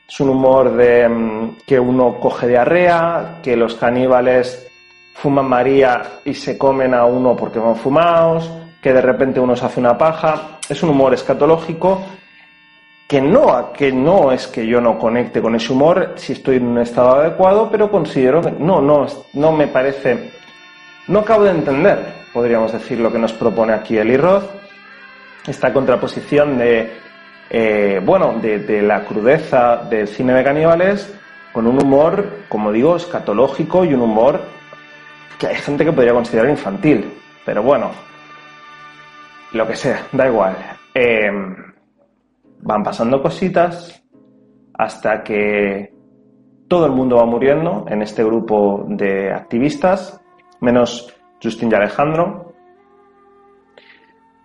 es 0.07 0.19
un 0.19 0.29
humor 0.29 0.75
de 0.75 1.07
mm, 1.07 1.57
que 1.65 1.79
uno 1.79 2.19
coge 2.19 2.47
diarrea, 2.47 3.39
que 3.41 3.55
los 3.55 3.75
caníbales 3.75 4.67
fuman 5.13 5.47
María 5.47 6.01
y 6.25 6.33
se 6.33 6.57
comen 6.57 6.93
a 6.93 7.05
uno 7.05 7.35
porque 7.35 7.59
van 7.59 7.75
fumados, 7.75 8.49
que 8.81 8.93
de 8.93 9.01
repente 9.01 9.39
uno 9.39 9.55
se 9.55 9.65
hace 9.65 9.79
una 9.79 9.97
paja. 9.97 10.59
Es 10.69 10.83
un 10.83 10.89
humor 10.89 11.13
escatológico 11.13 12.01
que 13.07 13.21
no, 13.21 13.71
que 13.71 13.91
no 13.91 14.31
es 14.31 14.47
que 14.47 14.67
yo 14.67 14.81
no 14.81 14.99
conecte 14.99 15.41
con 15.41 15.55
ese 15.55 15.71
humor 15.71 16.13
si 16.17 16.33
estoy 16.33 16.57
en 16.57 16.67
un 16.67 16.79
estado 16.79 17.21
adecuado, 17.21 17.69
pero 17.71 17.89
considero 17.89 18.41
que 18.41 18.51
no, 18.51 18.81
no, 18.81 19.07
no 19.33 19.51
me 19.53 19.67
parece, 19.67 20.31
no 21.07 21.19
acabo 21.19 21.45
de 21.45 21.51
entender, 21.51 22.13
podríamos 22.33 22.73
decir, 22.73 22.99
lo 22.99 23.11
que 23.11 23.17
nos 23.17 23.31
propone 23.31 23.73
aquí 23.73 23.97
Eli 23.97 24.17
Roth, 24.17 24.43
esta 25.47 25.73
contraposición 25.73 26.57
de, 26.57 26.91
eh, 27.49 28.01
bueno, 28.03 28.33
de, 28.39 28.81
la 28.81 29.03
crudeza 29.05 29.77
del 29.89 30.07
cine 30.07 30.33
de 30.33 30.43
caníbales 30.43 31.13
con 31.53 31.65
un 31.65 31.81
humor, 31.81 32.43
como 32.49 32.71
digo, 32.71 32.95
escatológico 32.95 33.85
y 33.85 33.93
un 33.93 34.01
humor 34.01 34.41
que 35.39 35.47
hay 35.47 35.55
gente 35.55 35.85
que 35.85 35.93
podría 35.93 36.13
considerar 36.13 36.49
infantil, 36.49 37.13
pero 37.45 37.63
bueno, 37.63 37.91
lo 39.53 39.67
que 39.67 39.75
sea, 39.75 40.05
da 40.11 40.27
igual. 40.27 40.55
Eh, 40.93 41.29
van 42.61 42.83
pasando 42.83 43.21
cositas 43.21 44.03
hasta 44.73 45.23
que 45.23 45.93
todo 46.67 46.85
el 46.85 46.91
mundo 46.91 47.17
va 47.17 47.25
muriendo 47.25 47.85
en 47.87 48.01
este 48.01 48.23
grupo 48.23 48.85
de 48.89 49.31
activistas, 49.31 50.19
menos 50.59 51.13
Justin 51.41 51.71
y 51.71 51.75
Alejandro. 51.75 52.46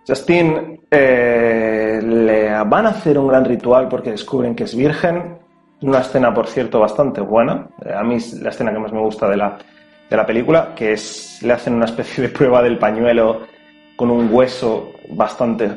Justin 0.07 0.81
eh, 0.89 1.99
le 2.03 2.49
van 2.63 2.85
a 2.85 2.89
hacer 2.89 3.17
un 3.17 3.27
gran 3.27 3.45
ritual 3.45 3.87
porque 3.87 4.11
descubren 4.11 4.55
que 4.55 4.65
es 4.65 4.75
virgen. 4.75 5.37
Una 5.81 5.99
escena, 5.99 6.33
por 6.33 6.47
cierto, 6.47 6.79
bastante 6.79 7.21
buena. 7.21 7.67
A 7.93 8.03
mí 8.03 8.15
es 8.15 8.33
la 8.41 8.49
escena 8.49 8.71
que 8.71 8.79
más 8.79 8.91
me 8.93 9.01
gusta 9.01 9.29
de 9.29 9.37
la, 9.37 9.57
de 10.09 10.17
la 10.17 10.25
película, 10.25 10.73
que 10.75 10.93
es, 10.93 11.39
le 11.41 11.53
hacen 11.53 11.73
una 11.73 11.85
especie 11.85 12.23
de 12.23 12.29
prueba 12.29 12.61
del 12.61 12.77
pañuelo 12.77 13.41
con 13.95 14.09
un 14.09 14.33
hueso 14.33 14.91
bastante 15.09 15.71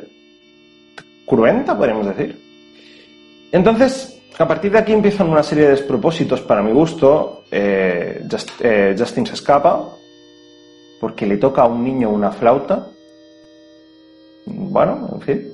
cruenta, 1.25 1.77
podríamos 1.77 2.07
decir. 2.07 2.39
Entonces, 3.51 4.21
a 4.37 4.47
partir 4.47 4.71
de 4.71 4.77
aquí 4.77 4.93
empiezan 4.93 5.29
una 5.29 5.43
serie 5.43 5.65
de 5.65 5.71
despropósitos 5.71 6.41
para 6.41 6.61
mi 6.61 6.71
gusto. 6.71 7.43
Eh, 7.51 8.21
eh, 8.59 8.95
Justin 8.97 9.25
se 9.25 9.33
escapa 9.33 9.89
porque 10.99 11.25
le 11.25 11.37
toca 11.37 11.63
a 11.63 11.67
un 11.67 11.83
niño 11.83 12.09
una 12.09 12.31
flauta. 12.31 12.87
Bueno, 14.47 15.09
en 15.13 15.21
fin. 15.21 15.53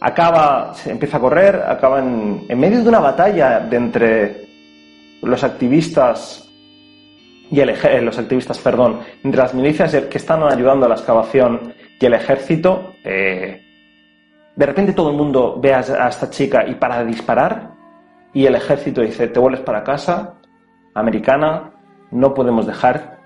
Acaba, 0.00 0.72
se 0.74 0.90
empieza 0.90 1.18
a 1.18 1.20
correr, 1.20 1.56
acaba 1.56 2.00
en, 2.00 2.46
en 2.48 2.58
medio 2.58 2.82
de 2.82 2.88
una 2.88 3.00
batalla 3.00 3.68
entre 3.70 4.48
los 5.22 5.44
activistas 5.44 6.50
y 7.50 7.60
el 7.60 7.70
eh, 7.70 8.00
los 8.00 8.18
activistas, 8.18 8.58
perdón, 8.58 9.00
entre 9.24 9.40
las 9.40 9.54
milicias 9.54 9.94
que 9.94 10.18
están 10.18 10.42
ayudando 10.42 10.86
a 10.86 10.88
la 10.88 10.94
excavación 10.94 11.74
y 11.98 12.06
el 12.06 12.14
ejército. 12.14 12.94
Eh, 13.04 13.66
de 14.54 14.66
repente 14.66 14.92
todo 14.92 15.10
el 15.10 15.16
mundo 15.16 15.58
ve 15.60 15.74
a, 15.74 15.80
esta 15.80 16.30
chica 16.30 16.66
y 16.66 16.74
para 16.74 17.04
disparar 17.04 17.72
y 18.32 18.46
el 18.46 18.54
ejército 18.54 19.00
dice, 19.00 19.28
te 19.28 19.40
vuelves 19.40 19.62
para 19.62 19.82
casa, 19.82 20.34
americana, 20.94 21.72
no 22.12 22.32
podemos 22.32 22.66
dejar 22.66 23.18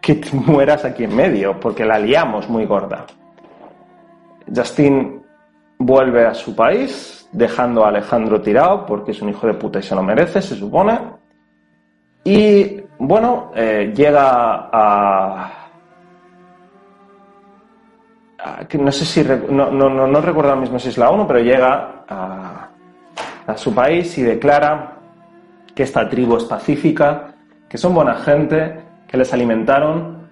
que 0.00 0.14
te 0.14 0.30
mueras 0.32 0.84
aquí 0.84 1.04
en 1.04 1.14
medio, 1.14 1.60
porque 1.60 1.84
la 1.84 1.98
liamos 1.98 2.48
muy 2.48 2.64
gorda. 2.64 3.06
Justin 4.54 5.22
vuelve 5.78 6.26
a 6.26 6.34
su 6.34 6.54
país, 6.54 7.28
dejando 7.32 7.84
a 7.84 7.88
Alejandro 7.88 8.40
tirado, 8.40 8.86
porque 8.86 9.12
es 9.12 9.22
un 9.22 9.28
hijo 9.28 9.46
de 9.46 9.54
puta 9.54 9.78
y 9.78 9.82
se 9.82 9.94
lo 9.94 10.02
merece, 10.02 10.42
se 10.42 10.56
supone. 10.56 10.98
Y 12.24 12.80
bueno, 12.98 13.52
eh, 13.54 13.92
llega 13.94 14.68
a, 14.72 15.58
no 18.78 18.92
sé 18.92 19.04
si. 19.04 19.24
No, 19.50 19.70
no, 19.70 19.88
no, 19.88 20.20
recuerdo 20.20 20.50
ahora 20.50 20.60
mismo 20.60 20.78
si 20.78 20.88
es 20.88 20.98
la 20.98 21.10
ONU, 21.10 21.26
pero 21.26 21.40
llega 21.40 22.04
a 22.08 23.56
su 23.56 23.74
país 23.74 24.16
y 24.18 24.22
declara 24.22 24.98
que 25.74 25.82
esta 25.84 26.08
tribu 26.08 26.36
es 26.36 26.44
pacífica, 26.44 27.34
que 27.68 27.78
son 27.78 27.94
buena 27.94 28.16
gente, 28.16 28.80
que 29.06 29.16
les 29.16 29.32
alimentaron, 29.32 30.28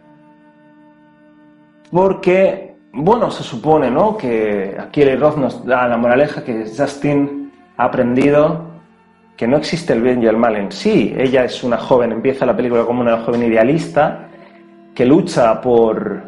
porque, 1.91 2.66
bueno, 2.97 3.31
se 3.31 3.43
supone, 3.43 3.91
¿no? 3.91 4.17
Que 4.17 4.75
aquí 4.79 5.03
el 5.03 5.21
Roth 5.21 5.37
nos 5.37 5.65
da 5.67 5.87
la 5.87 5.99
moraleja 5.99 6.43
que 6.43 6.65
Justin 6.77 7.53
ha 7.77 7.85
aprendido 7.85 8.65
que 9.37 9.47
no 9.47 9.59
existe 9.59 9.93
el 9.93 10.01
bien 10.01 10.23
y 10.23 10.27
el 10.27 10.39
mal 10.39 10.57
en 10.57 10.73
sí. 10.73 11.15
Ella 11.17 11.45
es 11.45 11.63
una 11.63 11.77
joven, 11.77 12.11
empieza 12.11 12.47
la 12.47 12.57
película 12.57 12.85
como 12.85 13.03
una 13.03 13.19
joven 13.19 13.43
idealista 13.43 14.29
que 14.95 15.05
lucha 15.05 15.61
por, 15.61 16.23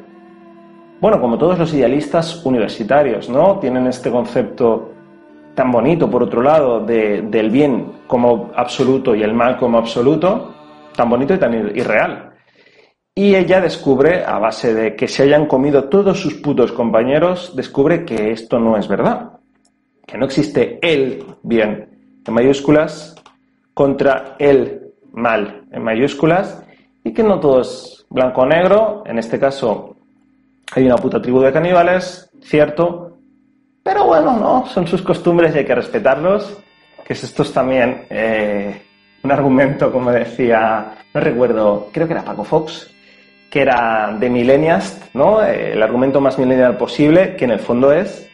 bueno, 1.01 1.19
como 1.19 1.39
todos 1.39 1.59
los 1.59 1.73
idealistas 1.73 2.45
universitarios, 2.45 3.31
¿no? 3.31 3.59
Tienen 3.59 3.87
este 3.87 4.11
concepto 4.11 4.93
tan 5.55 5.73
bonito, 5.73 6.11
por 6.11 6.23
otro 6.23 6.43
lado, 6.43 6.81
de, 6.81 7.23
del 7.23 7.49
bien 7.49 7.93
como 8.07 8.51
absoluto 8.55 9.15
y 9.15 9.23
el 9.23 9.33
mal 9.33 9.57
como 9.57 9.79
absoluto, 9.79 10.55
tan 10.95 11.09
bonito 11.09 11.33
y 11.33 11.39
tan 11.39 11.55
irreal. 11.55 12.33
Y 13.19 13.35
ella 13.35 13.61
descubre, 13.61 14.23
a 14.25 14.39
base 14.39 14.73
de 14.73 14.95
que 14.95 15.09
se 15.09 15.25
hayan 15.25 15.47
comido 15.47 15.89
todos 15.89 16.21
sus 16.21 16.35
putos 16.35 16.71
compañeros, 16.71 17.53
descubre 17.57 18.05
que 18.05 18.31
esto 18.31 18.61
no 18.61 18.77
es 18.77 18.87
verdad, 18.87 19.41
que 20.07 20.17
no 20.17 20.25
existe 20.25 20.79
el 20.81 21.25
bien 21.43 22.21
en 22.25 22.33
mayúsculas 22.33 23.17
contra 23.75 24.37
el 24.39 24.93
mal 25.11 25.65
en 25.73 25.83
mayúsculas. 25.83 26.63
Y 27.03 27.13
que 27.13 27.25
no 27.25 27.41
todo 27.41 27.63
es 27.63 28.07
blanco 28.09 28.43
o 28.43 28.47
negro, 28.47 29.03
en 29.05 29.19
este 29.19 29.37
caso 29.37 29.97
hay 30.77 30.87
una 30.87 30.95
puta 30.95 31.21
tribu 31.21 31.41
de 31.41 31.53
caníbales, 31.53 32.31
cierto, 32.41 33.17
pero 33.83 34.05
bueno, 34.05 34.39
no, 34.39 34.65
son 34.67 34.87
sus 34.87 35.03
costumbres 35.03 35.57
y 35.57 35.59
hay 35.59 35.65
que 35.65 35.75
respetarlos, 35.75 36.57
que 37.05 37.15
esto 37.15 37.43
es 37.43 37.53
también 37.53 38.05
eh, 38.11 38.81
un 39.25 39.33
argumento, 39.33 39.91
como 39.91 40.13
decía, 40.13 40.95
no 41.13 41.21
recuerdo, 41.21 41.89
creo 41.91 42.07
que 42.07 42.13
era 42.13 42.25
Paco 42.25 42.45
Fox, 42.45 42.95
que 43.51 43.63
era 43.63 44.15
de 44.19 44.29
millennials, 44.29 45.01
¿no? 45.15 45.43
el 45.43 45.83
argumento 45.83 46.21
más 46.21 46.39
millennial 46.39 46.77
posible, 46.77 47.35
que 47.37 47.45
en 47.47 47.53
el 47.53 47.61
fondo 47.61 47.93
es 47.93 48.29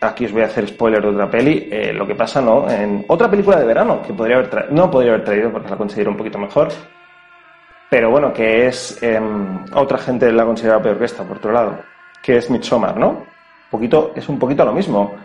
aquí 0.00 0.26
os 0.26 0.32
voy 0.32 0.42
a 0.42 0.46
hacer 0.46 0.68
spoiler 0.68 1.02
de 1.02 1.08
otra 1.08 1.30
peli, 1.30 1.68
eh, 1.70 1.92
lo 1.92 2.06
que 2.06 2.14
pasa, 2.14 2.40
¿no? 2.40 2.70
En 2.70 3.04
otra 3.08 3.28
película 3.28 3.58
de 3.58 3.64
verano, 3.64 4.02
que 4.02 4.12
podría 4.12 4.36
haber 4.36 4.50
traído, 4.50 4.72
no 4.72 4.90
podría 4.90 5.12
haber 5.12 5.24
traído 5.24 5.50
porque 5.50 5.70
la 5.70 5.76
considero 5.76 6.10
un 6.10 6.16
poquito 6.16 6.38
mejor, 6.38 6.68
pero 7.90 8.10
bueno, 8.10 8.32
que 8.32 8.66
es, 8.66 9.02
em, 9.02 9.64
otra 9.74 9.98
gente 9.98 10.30
la 10.30 10.44
considera 10.44 10.80
peor 10.80 10.98
que 10.98 11.04
esta, 11.06 11.24
por 11.24 11.38
otro 11.38 11.52
lado, 11.52 11.78
que 12.22 12.36
es 12.36 12.50
Midsommar, 12.50 12.96
¿no? 12.96 13.08
Un 13.10 13.70
poquito, 13.70 14.12
es 14.14 14.28
un 14.28 14.38
poquito 14.38 14.64
lo 14.64 14.72
mismo. 14.72 15.16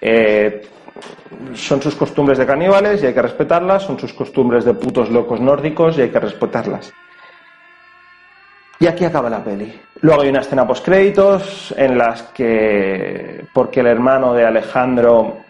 Eh, 0.00 0.62
son 1.54 1.80
sus 1.82 1.94
costumbres 1.94 2.38
de 2.38 2.46
caníbales 2.46 3.02
y 3.02 3.06
hay 3.06 3.14
que 3.14 3.22
respetarlas, 3.22 3.82
son 3.82 3.98
sus 3.98 4.12
costumbres 4.12 4.64
de 4.64 4.74
putos 4.74 5.10
locos 5.10 5.40
nórdicos 5.40 5.98
y 5.98 6.02
hay 6.02 6.10
que 6.10 6.20
respetarlas. 6.20 6.92
Y 8.80 8.86
aquí 8.86 9.04
acaba 9.04 9.28
la 9.28 9.44
peli. 9.44 9.78
Luego 10.00 10.22
hay 10.22 10.30
una 10.30 10.40
escena 10.40 10.66
post 10.66 10.82
créditos 10.82 11.74
en 11.76 11.98
las 11.98 12.22
que, 12.32 13.44
porque 13.52 13.80
el 13.80 13.86
hermano 13.88 14.32
de 14.32 14.46
Alejandro 14.46 15.40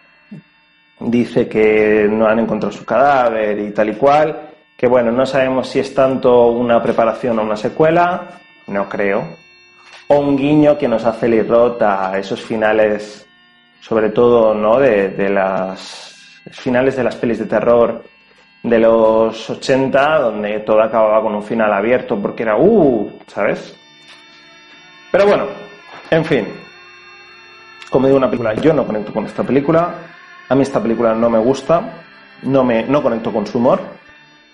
dice 0.99 1.49
que 1.49 2.09
no 2.11 2.27
han 2.27 2.41
encontrado 2.41 2.73
su 2.73 2.85
cadáver 2.85 3.57
y 3.61 3.71
tal 3.71 3.91
y 3.91 3.95
cual, 3.95 4.51
que 4.77 4.89
bueno, 4.89 5.13
no 5.13 5.25
sabemos 5.25 5.69
si 5.69 5.79
es 5.79 5.95
tanto 5.95 6.49
una 6.49 6.83
preparación 6.83 7.39
o 7.39 7.43
una 7.43 7.57
secuela, 7.57 8.41
no 8.67 8.89
creo, 8.89 9.37
o 10.09 10.19
un 10.19 10.37
guiño 10.37 10.77
que 10.77 10.89
nos 10.89 11.05
hace 11.05 11.27
el 11.27 11.47
a 11.81 12.19
esos 12.19 12.43
finales, 12.43 13.25
sobre 13.81 14.11
todo, 14.11 14.55
¿no? 14.55 14.81
De, 14.81 15.11
de 15.11 15.29
las 15.31 16.43
finales 16.51 16.97
de 16.97 17.05
las 17.05 17.15
pelis 17.15 17.39
de 17.39 17.47
terror 17.47 18.03
de 18.63 18.79
los 18.79 19.49
80, 19.49 20.19
donde 20.19 20.61
todo 20.61 20.83
acababa 20.83 21.23
con 21.23 21.35
un 21.35 21.43
final 21.43 21.73
abierto 21.73 22.21
porque 22.21 22.43
era, 22.43 22.57
uh, 22.57 23.11
¿sabes? 23.27 23.75
Pero 25.11 25.27
bueno, 25.27 25.47
en 26.11 26.25
fin, 26.25 26.47
como 27.91 28.07
digo, 28.07 28.19
una 28.19 28.29
película, 28.29 28.55
yo 28.55 28.73
no 28.73 28.87
conecto 28.87 29.13
con 29.13 29.27
esta 29.27 29.43
película, 29.43 29.95
a 30.49 30.55
mí 30.55 30.63
esta 30.63 30.81
película 30.83 31.15
no 31.15 31.31
me 31.31 31.39
gusta, 31.39 32.05
no, 32.43 32.65
me, 32.65 32.85
no 32.85 33.03
conecto 33.03 33.33
con 33.33 33.47
su 33.47 33.59
humor 33.59 33.81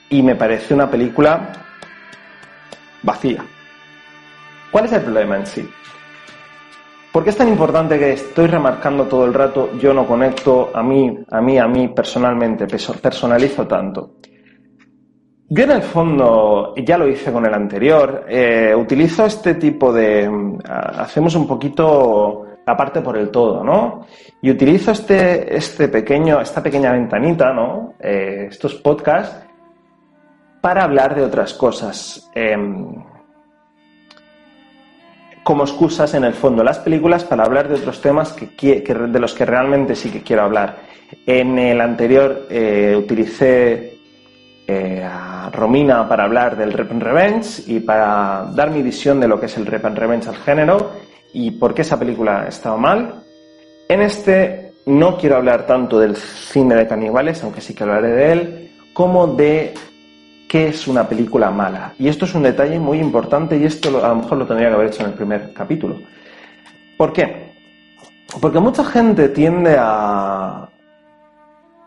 y 0.08 0.22
me 0.22 0.36
parece 0.36 0.72
una 0.72 0.90
película 0.90 1.52
vacía. 3.02 3.44
¿Cuál 4.70 4.86
es 4.86 4.92
el 4.92 5.02
problema 5.02 5.36
en 5.36 5.46
sí? 5.46 5.68
¿Por 7.16 7.24
qué 7.24 7.30
es 7.30 7.38
tan 7.38 7.48
importante 7.48 7.98
que 7.98 8.12
estoy 8.12 8.46
remarcando 8.46 9.04
todo 9.04 9.24
el 9.24 9.32
rato, 9.32 9.70
yo 9.78 9.94
no 9.94 10.06
conecto 10.06 10.70
a 10.74 10.82
mí, 10.82 11.18
a 11.30 11.40
mí, 11.40 11.56
a 11.56 11.66
mí 11.66 11.88
personalmente, 11.88 12.66
personalizo 12.66 13.66
tanto? 13.66 14.16
Yo 15.48 15.64
en 15.64 15.70
el 15.70 15.80
fondo, 15.80 16.74
ya 16.76 16.98
lo 16.98 17.08
hice 17.08 17.32
con 17.32 17.46
el 17.46 17.54
anterior, 17.54 18.26
eh, 18.28 18.74
utilizo 18.76 19.24
este 19.24 19.54
tipo 19.54 19.94
de... 19.94 20.28
Mm, 20.28 20.58
hacemos 20.68 21.34
un 21.36 21.48
poquito 21.48 22.48
la 22.66 22.76
parte 22.76 23.00
por 23.00 23.16
el 23.16 23.30
todo, 23.30 23.64
¿no? 23.64 24.04
Y 24.42 24.50
utilizo 24.50 24.90
este, 24.90 25.56
este 25.56 25.88
pequeño, 25.88 26.42
esta 26.42 26.62
pequeña 26.62 26.92
ventanita, 26.92 27.50
¿no? 27.50 27.94
Eh, 27.98 28.48
estos 28.50 28.74
podcasts 28.74 29.38
para 30.60 30.84
hablar 30.84 31.14
de 31.14 31.22
otras 31.22 31.54
cosas. 31.54 32.30
Em, 32.34 33.05
como 35.46 35.62
excusas 35.62 36.12
en 36.14 36.24
el 36.24 36.34
fondo 36.34 36.64
las 36.64 36.80
películas 36.80 37.22
para 37.22 37.44
hablar 37.44 37.68
de 37.68 37.76
otros 37.76 38.00
temas 38.00 38.32
que, 38.32 38.82
de 38.82 39.20
los 39.20 39.32
que 39.32 39.46
realmente 39.46 39.94
sí 39.94 40.10
que 40.10 40.24
quiero 40.24 40.42
hablar. 40.42 40.78
En 41.24 41.56
el 41.56 41.80
anterior 41.80 42.48
eh, 42.50 42.96
utilicé 42.98 43.96
eh, 44.66 45.08
a 45.08 45.48
Romina 45.52 46.08
para 46.08 46.24
hablar 46.24 46.56
del 46.56 46.72
Rep 46.72 46.90
and 46.90 47.00
Revenge 47.00 47.62
y 47.68 47.78
para 47.78 48.50
dar 48.56 48.72
mi 48.72 48.82
visión 48.82 49.20
de 49.20 49.28
lo 49.28 49.38
que 49.38 49.46
es 49.46 49.56
el 49.56 49.66
Rep 49.66 49.84
and 49.84 49.96
Revenge 49.96 50.28
al 50.28 50.34
género 50.34 50.90
y 51.32 51.52
por 51.52 51.74
qué 51.74 51.82
esa 51.82 51.96
película 51.96 52.42
ha 52.42 52.48
estado 52.48 52.76
mal. 52.76 53.22
En 53.88 54.02
este 54.02 54.72
no 54.86 55.16
quiero 55.16 55.36
hablar 55.36 55.64
tanto 55.64 56.00
del 56.00 56.16
cine 56.16 56.74
de 56.74 56.88
caníbales, 56.88 57.44
aunque 57.44 57.60
sí 57.60 57.72
que 57.72 57.84
hablaré 57.84 58.08
de 58.08 58.32
él, 58.32 58.70
como 58.92 59.28
de 59.28 59.74
qué 60.48 60.68
es 60.68 60.86
una 60.86 61.08
película 61.08 61.50
mala. 61.50 61.94
Y 61.98 62.08
esto 62.08 62.24
es 62.24 62.34
un 62.34 62.42
detalle 62.42 62.78
muy 62.78 62.98
importante 62.98 63.56
y 63.56 63.64
esto 63.64 64.04
a 64.04 64.08
lo 64.08 64.16
mejor 64.16 64.38
lo 64.38 64.46
tendría 64.46 64.68
que 64.68 64.74
haber 64.74 64.88
hecho 64.88 65.02
en 65.02 65.10
el 65.10 65.14
primer 65.14 65.52
capítulo. 65.52 65.96
¿Por 66.96 67.12
qué? 67.12 67.52
Porque 68.40 68.58
mucha 68.58 68.84
gente 68.84 69.28
tiende 69.28 69.76
a... 69.78 70.68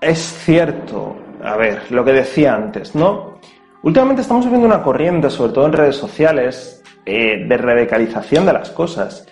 Es 0.01 0.19
cierto, 0.19 1.17
a 1.43 1.57
ver, 1.57 1.91
lo 1.91 2.05
que 2.05 2.13
decía 2.13 2.55
antes, 2.55 2.95
¿no? 2.95 3.39
Últimamente 3.83 4.21
estamos 4.21 4.45
viviendo 4.45 4.67
una 4.67 4.83
corriente, 4.83 5.29
sobre 5.29 5.53
todo 5.53 5.65
en 5.65 5.73
redes 5.73 5.95
sociales, 5.95 6.83
eh, 7.05 7.45
de 7.47 7.57
radicalización 7.57 8.45
de 8.45 8.53
las 8.53 8.69
cosas. 8.71 9.25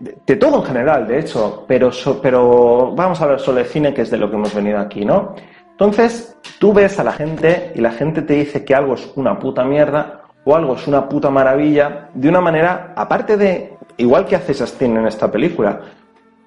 De, 0.00 0.36
todo 0.36 0.56
en 0.56 0.64
general, 0.64 1.06
de 1.06 1.20
hecho, 1.20 1.64
pero, 1.68 1.90
pero 2.20 2.92
vamos 2.94 3.20
a 3.20 3.24
hablar 3.24 3.40
solo 3.40 3.58
de 3.58 3.66
cine, 3.66 3.94
que 3.94 4.02
es 4.02 4.10
de 4.10 4.16
lo 4.16 4.28
que 4.28 4.36
hemos 4.36 4.54
venido 4.54 4.78
aquí, 4.78 5.04
¿no? 5.04 5.34
Entonces, 5.82 6.36
tú 6.60 6.72
ves 6.72 7.00
a 7.00 7.02
la 7.02 7.10
gente 7.10 7.72
y 7.74 7.80
la 7.80 7.90
gente 7.90 8.22
te 8.22 8.34
dice 8.34 8.64
que 8.64 8.72
algo 8.72 8.94
es 8.94 9.10
una 9.16 9.36
puta 9.40 9.64
mierda 9.64 10.22
o 10.44 10.54
algo 10.54 10.76
es 10.76 10.86
una 10.86 11.08
puta 11.08 11.28
maravilla 11.28 12.08
de 12.14 12.28
una 12.28 12.40
manera, 12.40 12.92
aparte 12.94 13.36
de, 13.36 13.72
igual 13.96 14.24
que 14.24 14.36
hace 14.36 14.54
Justin 14.54 14.98
en 14.98 15.06
esta 15.08 15.28
película, 15.28 15.80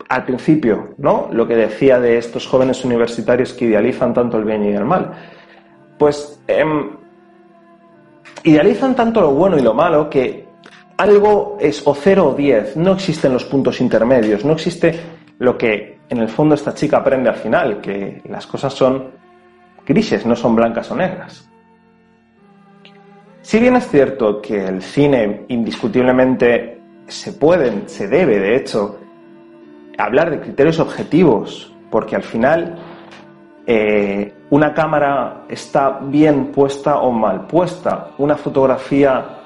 al 0.08 0.24
principio, 0.24 0.94
¿no? 1.00 1.27
Lo 1.34 1.46
que 1.46 1.58
decía 1.58 2.00
de 2.00 2.18
estos 2.18 2.48
jóvenes 2.48 2.86
universitarios 2.86 3.51
que 3.51 3.65
idealizan 3.65 4.13
tanto 4.13 4.38
el 4.38 4.46
bien 4.46 4.63
y 4.63 4.70
el 4.70 4.86
mal. 4.86 5.12
Pues 5.98 6.42
em, 6.48 6.92
idealizan 8.44 8.96
tanto 8.96 9.20
lo 9.20 9.32
bueno 9.32 9.58
y 9.58 9.62
lo 9.62 9.74
malo 9.74 10.10
que 10.10 10.48
algo 10.96 11.58
es 11.60 11.86
o 11.86 11.94
0 11.94 12.27
o 12.30 12.34
10, 12.36 12.77
no 12.77 12.94
existen 12.94 13.34
los 13.34 13.44
puntos 13.44 13.82
intermedios, 13.82 14.46
no 14.46 14.54
existe 14.54 14.98
lo 15.39 15.58
que 15.58 16.00
en 16.08 16.20
el 16.20 16.30
fondo 16.30 16.56
esta 16.56 16.74
chica 16.74 17.00
aprende 17.00 17.27
al 17.27 17.36
final, 17.36 17.82
que 17.82 18.22
las 18.30 18.48
cosas 18.48 18.74
son 18.74 19.25
grises, 19.86 20.25
no 20.25 20.36
son 20.36 20.56
blancas 20.56 20.89
o 20.92 20.96
negras. 20.96 21.50
Si 23.42 23.60
bien 23.60 23.75
es 23.75 23.88
cierto 23.88 24.42
que 24.42 24.65
el 24.65 24.82
cine 24.82 25.46
indiscutiblemente 25.50 26.82
se 27.08 27.34
puede, 27.34 27.88
se 27.88 28.08
debe 28.08 28.39
de 28.39 28.56
hecho, 28.56 29.00
hablar 29.98 30.32
de 30.32 30.39
criterios 30.39 30.80
objetivos, 30.80 31.72
porque 31.92 32.15
al 32.15 32.24
final 32.24 32.75
eh, 33.68 34.34
una 34.50 34.74
cámara 34.74 35.46
está 35.48 36.00
bien 36.01 36.51
puesta 36.51 37.00
o 37.00 37.12
mal 37.12 37.46
puesta, 37.48 38.12
una 38.18 38.36
fotografía 38.36 39.42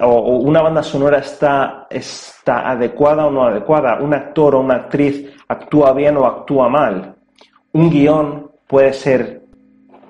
o 0.00 0.38
una 0.38 0.60
banda 0.60 0.82
sonora 0.82 1.18
está, 1.18 1.86
está 1.88 2.68
adecuada 2.70 3.26
o 3.26 3.30
no 3.30 3.44
adecuada, 3.44 3.98
un 4.00 4.14
actor 4.14 4.54
o 4.54 4.60
una 4.60 4.74
actriz 4.74 5.30
actúa 5.48 5.92
bien 5.92 6.16
o 6.16 6.26
actúa 6.26 6.68
mal, 6.68 7.14
un 7.72 7.90
guion 7.90 8.47
puede 8.68 8.92
ser 8.92 9.42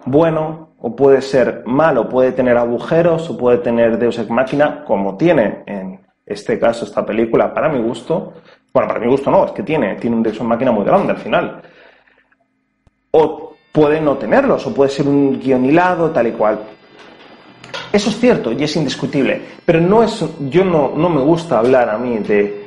bueno 0.05 0.69
o 0.81 0.95
puede 0.95 1.23
ser 1.23 1.63
malo, 1.65 2.09
puede 2.09 2.33
tener 2.33 2.57
agujeros 2.57 3.31
o 3.31 3.37
puede 3.37 3.59
tener 3.59 3.99
Deus 3.99 4.19
Ex 4.19 4.29
Máquina, 4.31 4.85
como 4.85 5.17
tiene 5.17 5.63
en 5.67 6.01
este 6.27 6.59
caso 6.59 6.85
esta 6.85 7.07
película, 7.07 7.55
para 7.55 7.69
mi 7.69 7.81
gusto. 7.81 8.35
Bueno, 8.73 8.89
para 8.89 9.01
mi 9.01 9.09
gusto 9.09 9.31
no, 9.31 9.47
es 9.47 9.53
que 9.53 9.63
tiene, 9.63 9.97
tiene 9.97 10.17
un 10.17 10.23
Deus 10.23 10.37
Ex 10.37 10.45
Máquina 10.45 10.71
muy 10.71 10.85
grande 10.85 11.13
al 11.13 11.19
final. 11.19 11.63
O 13.13 13.55
puede 13.73 14.01
no 14.01 14.17
tenerlos, 14.17 14.67
o 14.67 14.75
puede 14.75 14.91
ser 14.91 15.07
un 15.09 15.41
guion 15.41 15.65
hilado, 15.65 16.11
tal 16.11 16.27
y 16.27 16.33
cual. 16.33 16.59
Eso 17.93 18.11
es 18.11 18.19
cierto 18.19 18.53
y 18.53 18.63
es 18.63 18.77
indiscutible, 18.77 19.41
pero 19.65 19.81
no 19.81 20.03
es, 20.03 20.25
yo 20.51 20.65
no, 20.65 20.93
no 20.95 21.09
me 21.09 21.23
gusta 21.23 21.59
hablar 21.59 21.89
a 21.89 21.99
mí 21.99 22.19
de... 22.19 22.67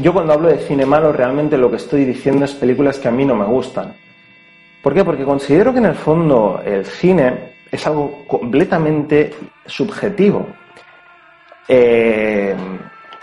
Yo 0.00 0.12
cuando 0.12 0.32
hablo 0.32 0.48
de 0.48 0.58
cine 0.58 0.86
malo 0.86 1.12
realmente 1.12 1.58
lo 1.58 1.68
que 1.68 1.76
estoy 1.76 2.04
diciendo 2.04 2.44
es 2.44 2.52
películas 2.52 2.98
que 3.00 3.08
a 3.08 3.10
mí 3.10 3.24
no 3.24 3.34
me 3.34 3.44
gustan. 3.44 3.94
¿Por 4.84 4.92
qué? 4.92 5.02
Porque 5.02 5.24
considero 5.24 5.72
que 5.72 5.78
en 5.78 5.86
el 5.86 5.94
fondo 5.94 6.60
el 6.62 6.84
cine 6.84 7.54
es 7.72 7.86
algo 7.86 8.26
completamente 8.26 9.34
subjetivo. 9.64 10.46
Eh, 11.66 12.54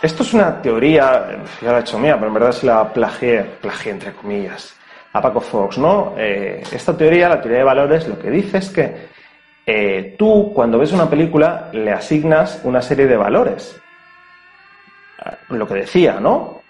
esto 0.01 0.23
es 0.23 0.33
una 0.33 0.59
teoría, 0.59 1.39
ya 1.61 1.71
la 1.71 1.77
he 1.77 1.81
hecho 1.81 1.99
mía, 1.99 2.15
pero 2.15 2.29
en 2.29 2.33
verdad 2.33 2.51
se 2.51 2.65
la 2.65 2.91
plagié, 2.91 3.43
plagié 3.61 3.91
entre 3.91 4.11
comillas, 4.13 4.75
a 5.13 5.21
Paco 5.21 5.39
Fox, 5.39 5.77
¿no? 5.77 6.15
Eh, 6.17 6.63
esta 6.71 6.97
teoría, 6.97 7.29
la 7.29 7.39
teoría 7.39 7.59
de 7.59 7.63
valores, 7.63 8.07
lo 8.07 8.17
que 8.17 8.31
dice 8.31 8.57
es 8.57 8.69
que 8.71 8.95
eh, 9.63 10.15
tú, 10.17 10.51
cuando 10.55 10.79
ves 10.79 10.91
una 10.93 11.07
película, 11.07 11.69
le 11.73 11.91
asignas 11.91 12.59
una 12.63 12.81
serie 12.81 13.05
de 13.05 13.17
valores. 13.17 13.79
Lo 15.49 15.67
que 15.67 15.75
decía, 15.75 16.19
¿no? 16.19 16.63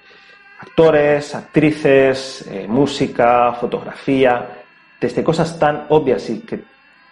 Actores, 0.59 1.33
actrices, 1.33 2.45
música, 2.67 3.53
fotografía 3.53 4.57
desde 5.01 5.23
cosas 5.23 5.57
tan 5.57 5.87
obvias 5.89 6.29
y 6.29 6.41
que 6.41 6.59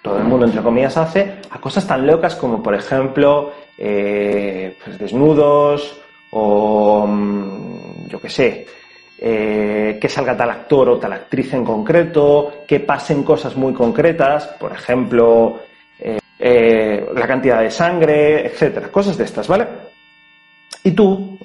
todo 0.03 0.19
el 0.19 0.23
mundo, 0.23 0.45
entre 0.45 0.61
comillas, 0.61 0.95
hace, 0.95 1.39
a 1.49 1.59
cosas 1.59 1.85
tan 1.85 2.05
locas 2.05 2.35
como, 2.35 2.61
por 2.61 2.75
ejemplo, 2.75 3.51
eh, 3.77 4.77
pues 4.83 4.97
desnudos 4.99 5.99
o, 6.31 7.05
mm, 7.07 8.07
yo 8.07 8.21
qué 8.21 8.29
sé, 8.29 8.67
eh, 9.17 9.97
que 9.99 10.07
salga 10.07 10.37
tal 10.37 10.51
actor 10.51 10.87
o 10.89 10.99
tal 10.99 11.13
actriz 11.13 11.53
en 11.53 11.65
concreto, 11.65 12.63
que 12.67 12.79
pasen 12.79 13.23
cosas 13.23 13.57
muy 13.57 13.73
concretas, 13.73 14.45
por 14.59 14.71
ejemplo, 14.71 15.59
eh, 16.41 17.05
la 17.13 17.27
cantidad 17.27 17.59
de 17.59 17.71
sangre, 17.71 18.45
etcétera, 18.45 18.87
cosas 18.89 19.17
de 19.17 19.25
estas, 19.25 19.47
¿vale? 19.47 19.67
Y 20.83 20.91
tú, 20.91 21.37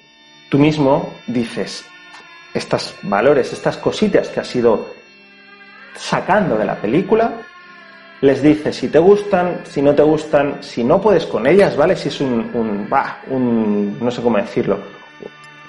tú 0.48 0.59
mismo 0.59 1.14
dices, 1.26 1.85
estos 2.52 2.94
valores, 3.02 3.52
estas 3.52 3.76
cositas 3.78 4.28
que 4.28 4.38
has 4.38 4.46
sido 4.46 5.04
sacando 5.94 6.57
de 6.57 6.64
la 6.64 6.76
película, 6.76 7.33
les 8.20 8.42
dice 8.42 8.72
si 8.72 8.88
te 8.88 8.98
gustan, 8.98 9.61
si 9.64 9.83
no 9.83 9.94
te 9.94 10.02
gustan, 10.02 10.62
si 10.62 10.83
no 10.83 11.00
puedes 11.00 11.26
con 11.26 11.46
ellas, 11.46 11.76
¿vale? 11.76 11.96
Si 11.96 12.09
es 12.09 12.20
un, 12.20 12.50
un, 12.54 12.88
un 13.30 13.98
no 14.00 14.11
sé 14.11 14.22
cómo 14.22 14.38
decirlo, 14.38 14.78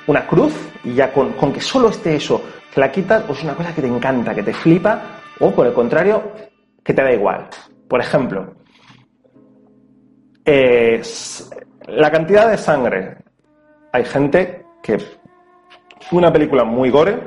una 0.08 0.26
cruz 0.28 0.54
y 0.84 0.94
ya 0.94 1.12
con, 1.12 1.34
que 1.52 1.62
solo 1.62 1.90
esté 1.90 2.16
eso, 2.16 2.42
te 2.74 2.80
la 2.80 2.92
quitas, 2.92 3.24
o 3.28 3.34
es 3.34 3.44
una 3.44 3.56
cosa 3.56 3.74
que 3.74 3.82
te 3.82 3.88
encanta, 3.88 4.34
que 4.34 4.44
te 4.44 4.54
flipa, 4.54 5.22
o 5.40 5.52
por 5.52 5.68
el 5.68 5.74
contrario, 5.74 6.32
que 6.84 6.94
te 6.94 7.02
da 7.02 7.12
igual. 7.12 7.48
Por 7.88 8.00
ejemplo, 8.00 8.54
la 10.46 12.12
cantidad 12.12 12.50
de 12.50 12.58
sangre. 12.58 13.18
Hay 13.92 14.06
gente 14.06 14.66
que 14.84 14.98
una 16.12 16.32
película 16.32 16.64
muy 16.64 16.90
gore 16.90 17.18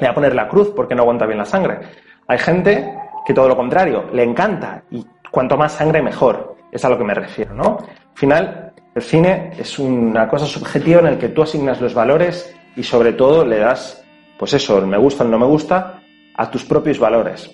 le 0.00 0.06
va 0.06 0.12
a 0.12 0.14
poner 0.14 0.34
la 0.34 0.48
cruz 0.48 0.72
porque 0.74 0.94
no 0.94 1.02
aguanta 1.02 1.26
bien 1.26 1.38
la 1.38 1.44
sangre. 1.44 1.78
Hay 2.26 2.38
gente 2.38 2.92
que 3.26 3.34
todo 3.34 3.48
lo 3.48 3.56
contrario, 3.56 4.06
le 4.12 4.22
encanta 4.22 4.82
y 4.90 5.04
cuanto 5.30 5.56
más 5.56 5.72
sangre 5.72 6.02
mejor. 6.02 6.56
Es 6.72 6.84
a 6.84 6.88
lo 6.88 6.98
que 6.98 7.04
me 7.04 7.14
refiero, 7.14 7.54
¿no? 7.54 7.78
Al 7.78 8.18
final, 8.18 8.72
el 8.94 9.02
cine 9.02 9.52
es 9.58 9.78
una 9.78 10.28
cosa 10.28 10.46
subjetiva 10.46 11.00
en 11.00 11.06
el 11.06 11.18
que 11.18 11.28
tú 11.28 11.42
asignas 11.42 11.80
los 11.80 11.94
valores 11.94 12.54
y 12.76 12.82
sobre 12.82 13.12
todo 13.12 13.44
le 13.44 13.58
das, 13.58 14.02
pues 14.38 14.54
eso, 14.54 14.78
el 14.78 14.86
me 14.86 14.98
gusta, 14.98 15.24
el 15.24 15.30
no 15.30 15.38
me 15.38 15.46
gusta, 15.46 16.00
a 16.36 16.50
tus 16.50 16.64
propios 16.64 16.98
valores. 16.98 17.50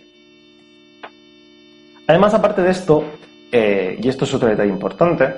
Además, 2.06 2.34
aparte 2.34 2.62
de 2.62 2.70
esto, 2.70 3.04
eh, 3.50 3.98
y 4.00 4.08
esto 4.08 4.24
es 4.24 4.34
otro 4.34 4.48
detalle 4.48 4.70
importante, 4.70 5.34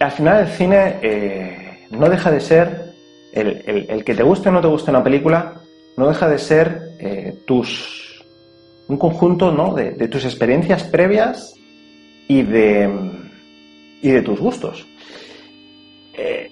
al 0.00 0.12
final 0.12 0.40
el 0.40 0.48
cine 0.48 0.96
eh, 1.02 1.86
no 1.90 2.08
deja 2.08 2.30
de 2.30 2.40
ser 2.40 2.88
el, 3.32 4.04
que 4.04 4.14
te 4.14 4.22
guste 4.22 4.48
o 4.48 4.52
no 4.52 4.60
te 4.60 4.68
guste 4.68 4.90
una 4.90 5.04
película, 5.04 5.57
no 5.98 6.08
deja 6.08 6.28
de 6.28 6.38
ser 6.38 6.94
eh, 7.00 7.42
tus, 7.44 8.24
un 8.86 8.96
conjunto 8.96 9.50
¿no? 9.50 9.74
de, 9.74 9.92
tus 10.08 10.24
experiencias 10.24 10.84
previas 10.84 11.54
y 12.28 12.42
de, 12.42 12.88
y 14.00 14.10
de 14.10 14.22
tus 14.22 14.38
gustos. 14.38 14.86
Eh, 16.14 16.50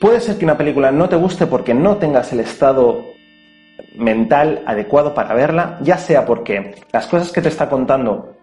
puede 0.00 0.20
ser 0.20 0.38
que 0.38 0.44
una 0.44 0.56
película 0.56 0.92
no 0.92 1.08
te 1.08 1.16
guste 1.16 1.46
porque 1.46 1.74
no 1.74 1.96
tengas 1.96 2.32
el 2.32 2.40
estado 2.40 3.04
mental 3.96 4.62
adecuado 4.64 5.12
para 5.12 5.34
verla, 5.34 5.78
ya 5.82 5.98
sea 5.98 6.24
porque 6.24 6.76
las 6.92 7.08
cosas 7.08 7.32
que 7.32 7.42
te 7.42 7.48
está 7.48 7.68
contando 7.68 8.36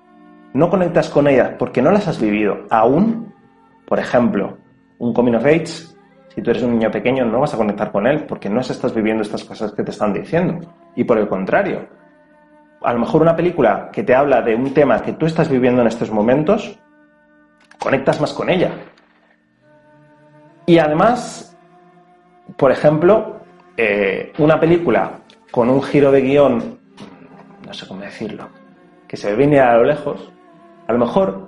no 0.53 0.69
conectas 0.69 1.09
con 1.09 1.27
ellas 1.27 1.51
porque 1.57 1.81
no 1.81 1.91
las 1.91 2.07
has 2.07 2.19
vivido 2.19 2.65
aún. 2.69 3.33
Por 3.87 3.99
ejemplo, 3.99 4.57
un 4.97 5.13
coming 5.13 5.35
of 5.35 5.45
age 5.45 5.96
si 6.37 6.43
tú 6.43 6.51
eres 6.51 6.61
un 6.61 6.73
niño 6.73 6.91
pequeño 6.91 7.25
no 7.25 7.39
vas 7.39 7.55
a 7.55 7.57
conectar 7.57 7.91
con 7.91 8.05
él 8.05 8.25
porque 8.25 8.47
no 8.47 8.61
estás 8.61 8.93
viviendo 8.93 9.23
estas 9.23 9.43
cosas 9.43 9.71
que 9.71 9.81
te 9.81 9.89
están 9.89 10.13
diciendo. 10.13 10.71
Y 10.95 11.03
por 11.03 11.17
el 11.17 11.27
contrario, 11.27 11.87
a 12.79 12.93
lo 12.93 12.99
mejor 12.99 13.23
una 13.23 13.35
película 13.35 13.89
que 13.91 14.03
te 14.03 14.13
habla 14.13 14.43
de 14.43 14.53
un 14.53 14.71
tema 14.71 15.01
que 15.01 15.13
tú 15.13 15.25
estás 15.25 15.49
viviendo 15.49 15.81
en 15.81 15.87
estos 15.87 16.11
momentos, 16.11 16.77
conectas 17.79 18.21
más 18.21 18.33
con 18.33 18.51
ella. 18.51 18.69
Y 20.67 20.77
además, 20.77 21.57
por 22.55 22.71
ejemplo, 22.71 23.37
eh, 23.75 24.31
una 24.37 24.59
película 24.59 25.13
con 25.49 25.71
un 25.71 25.81
giro 25.81 26.11
de 26.11 26.21
guion, 26.21 26.79
no 27.65 27.73
sé 27.73 27.87
cómo 27.87 28.01
decirlo, 28.01 28.47
que 29.07 29.17
se 29.17 29.35
viene 29.35 29.59
a 29.59 29.75
lo 29.75 29.85
lejos, 29.85 30.31
a 30.85 30.93
lo 30.93 30.99
mejor, 30.99 31.47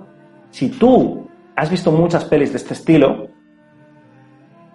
si 0.50 0.68
tú 0.68 1.28
has 1.54 1.70
visto 1.70 1.92
muchas 1.92 2.24
pelis 2.24 2.50
de 2.50 2.56
este 2.56 2.74
estilo, 2.74 3.29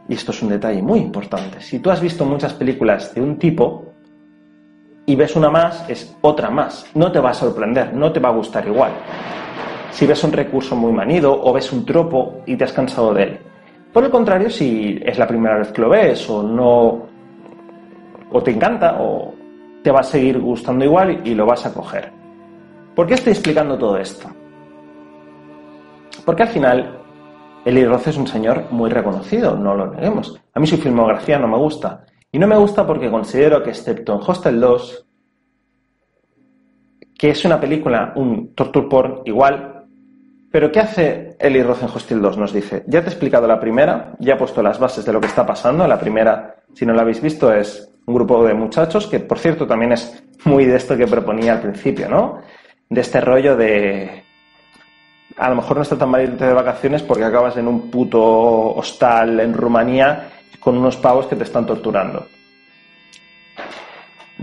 y 0.07 0.13
esto 0.13 0.31
es 0.31 0.41
un 0.41 0.49
detalle 0.49 0.81
muy 0.81 0.99
importante, 0.99 1.61
si 1.61 1.79
tú 1.79 1.89
has 1.89 2.01
visto 2.01 2.25
muchas 2.25 2.53
películas 2.53 3.13
de 3.13 3.21
un 3.21 3.37
tipo 3.37 3.85
y 5.05 5.15
ves 5.15 5.35
una 5.35 5.49
más, 5.49 5.87
es 5.89 6.15
otra 6.21 6.49
más. 6.49 6.85
No 6.95 7.11
te 7.11 7.19
va 7.19 7.29
a 7.29 7.33
sorprender, 7.33 7.93
no 7.93 8.11
te 8.11 8.19
va 8.19 8.29
a 8.29 8.33
gustar 8.33 8.65
igual. 8.67 8.91
Si 9.91 10.07
ves 10.07 10.23
un 10.23 10.31
recurso 10.31 10.75
muy 10.75 10.91
manido 10.91 11.39
o 11.39 11.53
ves 11.53 11.71
un 11.71 11.85
tropo 11.85 12.41
y 12.45 12.55
te 12.55 12.63
has 12.63 12.73
cansado 12.73 13.13
de 13.13 13.23
él. 13.23 13.39
Por 13.93 14.03
el 14.03 14.09
contrario, 14.09 14.49
si 14.49 14.99
es 15.05 15.17
la 15.17 15.27
primera 15.27 15.59
vez 15.59 15.71
que 15.71 15.81
lo 15.81 15.89
ves 15.89 16.29
o 16.29 16.43
no, 16.43 17.07
o 18.31 18.43
te 18.43 18.51
encanta 18.51 18.97
o 18.99 19.33
te 19.83 19.91
va 19.91 19.99
a 19.99 20.03
seguir 20.03 20.39
gustando 20.39 20.83
igual 20.83 21.21
y 21.23 21.35
lo 21.35 21.45
vas 21.45 21.65
a 21.65 21.73
coger. 21.73 22.11
¿Por 22.95 23.05
qué 23.07 23.13
estoy 23.13 23.33
explicando 23.33 23.77
todo 23.77 23.97
esto? 23.97 24.27
Porque 26.25 26.43
al 26.43 26.49
final 26.49 27.04
Eli 27.65 27.83
Roth 27.83 28.07
es 28.07 28.17
un 28.17 28.27
señor 28.27 28.71
muy 28.71 28.89
reconocido, 28.91 29.57
no 29.57 29.75
lo 29.75 29.91
neguemos. 29.91 30.39
A 30.53 30.59
mí 30.59 30.67
su 30.67 30.77
filmografía 30.77 31.39
no 31.39 31.47
me 31.47 31.57
gusta. 31.57 32.05
Y 32.31 32.37
no 32.37 32.47
me 32.47 32.57
gusta 32.57 32.85
porque 32.85 33.09
considero 33.09 33.63
que, 33.63 33.71
excepto 33.71 34.13
en 34.13 34.19
Hostel 34.25 34.59
2, 34.59 35.07
que 37.17 37.29
es 37.31 37.43
una 37.43 37.59
película, 37.59 38.13
un 38.15 38.53
torture 38.53 38.87
porn 38.87 39.21
igual, 39.25 39.71
Pero 40.55 40.71
¿qué 40.71 40.79
hace 40.79 41.35
Eli 41.37 41.61
Roth 41.61 41.83
en 41.83 41.89
Hostel 41.89 42.21
2? 42.21 42.37
Nos 42.37 42.53
dice, 42.53 42.85
ya 42.87 43.01
te 43.01 43.07
he 43.07 43.09
explicado 43.09 43.45
la 43.45 43.59
primera, 43.59 44.15
ya 44.19 44.35
he 44.35 44.37
puesto 44.37 44.63
las 44.63 44.79
bases 44.79 45.03
de 45.03 45.11
lo 45.11 45.19
que 45.19 45.27
está 45.27 45.45
pasando. 45.45 45.85
La 45.85 45.99
primera, 45.99 46.55
si 46.73 46.85
no 46.85 46.93
la 46.93 47.01
habéis 47.01 47.21
visto, 47.21 47.51
es 47.51 47.91
un 48.05 48.15
grupo 48.15 48.45
de 48.45 48.53
muchachos, 48.53 49.07
que 49.07 49.19
por 49.19 49.37
cierto 49.37 49.67
también 49.67 49.91
es 49.91 50.23
muy 50.45 50.63
de 50.63 50.77
esto 50.77 50.95
que 50.95 51.07
proponía 51.07 51.55
al 51.55 51.61
principio, 51.61 52.07
¿no? 52.07 52.39
De 52.89 53.01
este 53.01 53.19
rollo 53.19 53.57
de... 53.57 54.23
A 55.37 55.49
lo 55.49 55.55
mejor 55.55 55.77
no 55.77 55.83
está 55.83 55.97
tan 55.97 56.09
mal 56.09 56.21
irte 56.21 56.45
de 56.45 56.53
vacaciones 56.53 57.03
porque 57.03 57.25
acabas 57.25 57.57
en 57.57 57.67
un 57.67 57.91
puto 57.91 58.21
hostal 58.75 59.39
en 59.39 59.53
Rumanía 59.53 60.29
con 60.59 60.77
unos 60.77 60.95
pavos 60.97 61.27
que 61.27 61.35
te 61.35 61.43
están 61.43 61.65
torturando. 61.65 62.27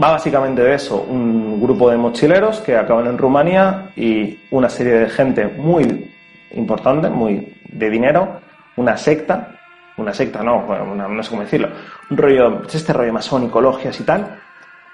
Va 0.03 0.13
básicamente 0.13 0.63
de 0.63 0.75
eso, 0.75 1.03
un 1.03 1.61
grupo 1.61 1.91
de 1.91 1.97
mochileros 1.97 2.61
que 2.61 2.77
acaban 2.77 3.07
en 3.07 3.19
Rumanía 3.19 3.91
y 3.97 4.39
una 4.51 4.69
serie 4.69 4.95
de 4.95 5.11
gente 5.11 5.47
muy 5.47 6.11
importante, 6.53 7.09
muy 7.09 7.55
de 7.69 7.91
dinero, 7.91 8.41
una 8.77 8.97
secta, 8.97 9.55
una 9.97 10.15
secta 10.15 10.43
no, 10.43 10.67
no 10.67 11.23
sé 11.23 11.31
cómo 11.31 11.43
decirlo, 11.43 11.69
un 12.11 12.17
rollo, 12.17 12.63
este 12.73 12.93
rollo 12.93 13.13
masónico, 13.13 13.61
logias 13.61 13.99
y 14.01 14.05
tal, 14.05 14.39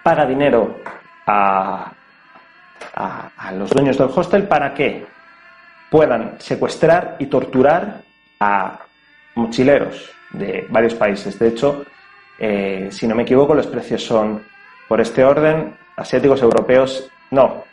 paga 0.03 0.27
dinero 0.27 0.81
a, 1.27 1.93
a 2.95 3.53
los 3.53 3.71
dueños 3.71 3.99
del 3.99 4.09
hostel 4.15 4.49
para 4.49 4.75
que 4.75 5.07
puedan 5.91 6.41
secuestrar 6.41 7.17
y 7.19 7.27
torturar 7.27 8.03
a 8.41 8.79
mochileros 9.35 10.11
de 10.31 10.67
varios 10.69 10.95
países. 10.95 11.39
De 11.39 11.49
hecho, 11.49 11.85
eh, 12.39 12.89
si 12.91 13.07
no 13.07 13.15
me 13.15 13.23
equivoco, 13.23 13.55
los 13.55 13.67
precios 13.67 14.05
son 14.05 14.45
por 14.89 15.01
este 15.01 15.25
orden, 15.25 15.77
asiáticos, 15.97 16.43
europeos, 16.43 17.11
no, 17.31 17.65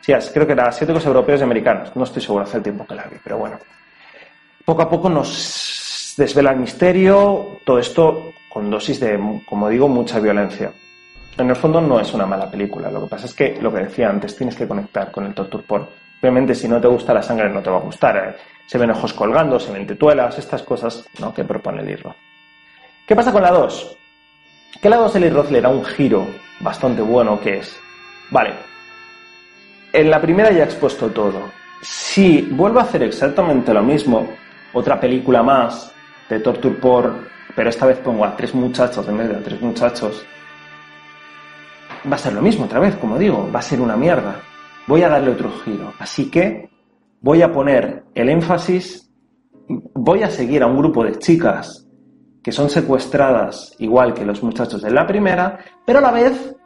sí, 0.00 0.12
creo 0.32 0.46
que 0.46 0.52
eran 0.52 0.68
asiáticos, 0.68 1.04
europeos 1.04 1.40
y 1.40 1.44
americanos, 1.44 1.94
no 1.94 2.04
estoy 2.04 2.22
seguro 2.22 2.44
hace 2.44 2.58
el 2.58 2.62
tiempo 2.62 2.86
que 2.86 2.94
la 2.94 3.04
vi, 3.04 3.16
pero 3.22 3.38
bueno. 3.38 3.58
Poco 4.64 4.82
a 4.82 4.88
poco 4.88 5.08
nos 5.08 6.14
desvela 6.16 6.52
el 6.52 6.60
misterio, 6.60 7.58
todo 7.64 7.78
esto 7.78 8.32
con 8.48 8.70
dosis 8.70 9.00
de, 9.00 9.18
como 9.48 9.68
digo, 9.68 9.88
mucha 9.88 10.20
violencia. 10.20 10.72
En 11.36 11.48
el 11.48 11.56
fondo 11.56 11.80
no 11.80 11.98
es 11.98 12.12
una 12.12 12.26
mala 12.26 12.50
película, 12.50 12.90
lo 12.90 13.02
que 13.02 13.08
pasa 13.08 13.26
es 13.26 13.34
que, 13.34 13.58
lo 13.60 13.72
que 13.72 13.80
decía 13.80 14.08
antes, 14.08 14.36
tienes 14.36 14.54
que 14.54 14.68
conectar 14.68 15.10
con 15.10 15.26
el 15.26 15.34
torture 15.34 15.64
porn. 15.66 15.88
Obviamente, 16.22 16.54
si 16.54 16.68
no 16.68 16.80
te 16.80 16.86
gusta 16.86 17.12
la 17.12 17.20
sangre, 17.20 17.50
no 17.50 17.60
te 17.60 17.68
va 17.68 17.78
a 17.78 17.80
gustar. 17.80 18.16
¿eh? 18.16 18.36
Se 18.64 18.78
ven 18.78 18.92
ojos 18.92 19.12
colgando, 19.12 19.58
se 19.58 19.72
ven 19.72 19.88
tetuelas, 19.88 20.38
estas 20.38 20.62
cosas 20.62 21.04
¿no? 21.18 21.34
que 21.34 21.42
propone 21.42 21.82
el 21.82 21.90
Irroz. 21.90 22.14
¿Qué 23.04 23.16
pasa 23.16 23.32
con 23.32 23.42
la 23.42 23.50
2? 23.50 23.96
Que 24.80 24.88
la 24.88 24.98
2 24.98 25.16
el 25.16 25.24
Irroz 25.24 25.50
le 25.50 25.60
da 25.60 25.68
un 25.68 25.84
giro 25.84 26.24
bastante 26.60 27.02
bueno 27.02 27.40
que 27.40 27.58
es, 27.58 27.76
vale, 28.30 28.54
en 29.92 30.10
la 30.10 30.20
primera 30.20 30.52
ya 30.52 30.60
he 30.60 30.64
expuesto 30.64 31.10
todo. 31.10 31.50
Si 31.82 32.42
vuelvo 32.42 32.78
a 32.78 32.84
hacer 32.84 33.02
exactamente 33.02 33.74
lo 33.74 33.82
mismo, 33.82 34.28
otra 34.72 35.00
película 35.00 35.42
más 35.42 35.92
de 36.28 36.38
torture 36.38 36.76
porn, 36.76 37.26
pero 37.56 37.68
esta 37.68 37.86
vez 37.86 37.98
pongo 37.98 38.24
a 38.24 38.36
tres 38.36 38.54
muchachos 38.54 39.06
en 39.08 39.18
vez 39.18 39.28
de 39.28 39.36
a 39.36 39.42
tres 39.42 39.60
muchachos, 39.60 40.24
va 42.10 42.14
a 42.14 42.18
ser 42.18 42.32
lo 42.32 42.42
mismo 42.42 42.66
otra 42.66 42.78
vez, 42.78 42.94
como 42.94 43.18
digo, 43.18 43.50
va 43.52 43.58
a 43.58 43.62
ser 43.62 43.80
una 43.80 43.96
mierda. 43.96 44.40
Voy 44.86 45.02
a 45.02 45.08
darle 45.08 45.30
otro 45.30 45.50
giro. 45.64 45.92
Así 45.98 46.30
que 46.30 46.68
voy 47.20 47.42
a 47.42 47.52
poner 47.52 48.04
el 48.14 48.28
énfasis, 48.28 49.10
voy 49.94 50.22
a 50.22 50.30
seguir 50.30 50.62
a 50.62 50.66
un 50.66 50.76
grupo 50.76 51.04
de 51.04 51.18
chicas 51.18 51.86
que 52.42 52.52
son 52.52 52.68
secuestradas 52.68 53.76
igual 53.78 54.14
que 54.14 54.24
los 54.24 54.42
muchachos 54.42 54.82
de 54.82 54.90
la 54.90 55.06
primera, 55.06 55.58
pero 55.86 56.00
a 56.00 56.02
la 56.02 56.10
vez 56.10 56.56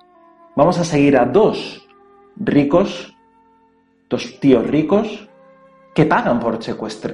vamos 0.56 0.78
a 0.78 0.84
seguir 0.84 1.18
a 1.18 1.26
dos 1.26 1.86
ricos, 2.36 3.14
dos 4.08 4.40
tíos 4.40 4.66
ricos, 4.66 5.28
que 5.94 6.06
pagan 6.06 6.40
por, 6.40 6.58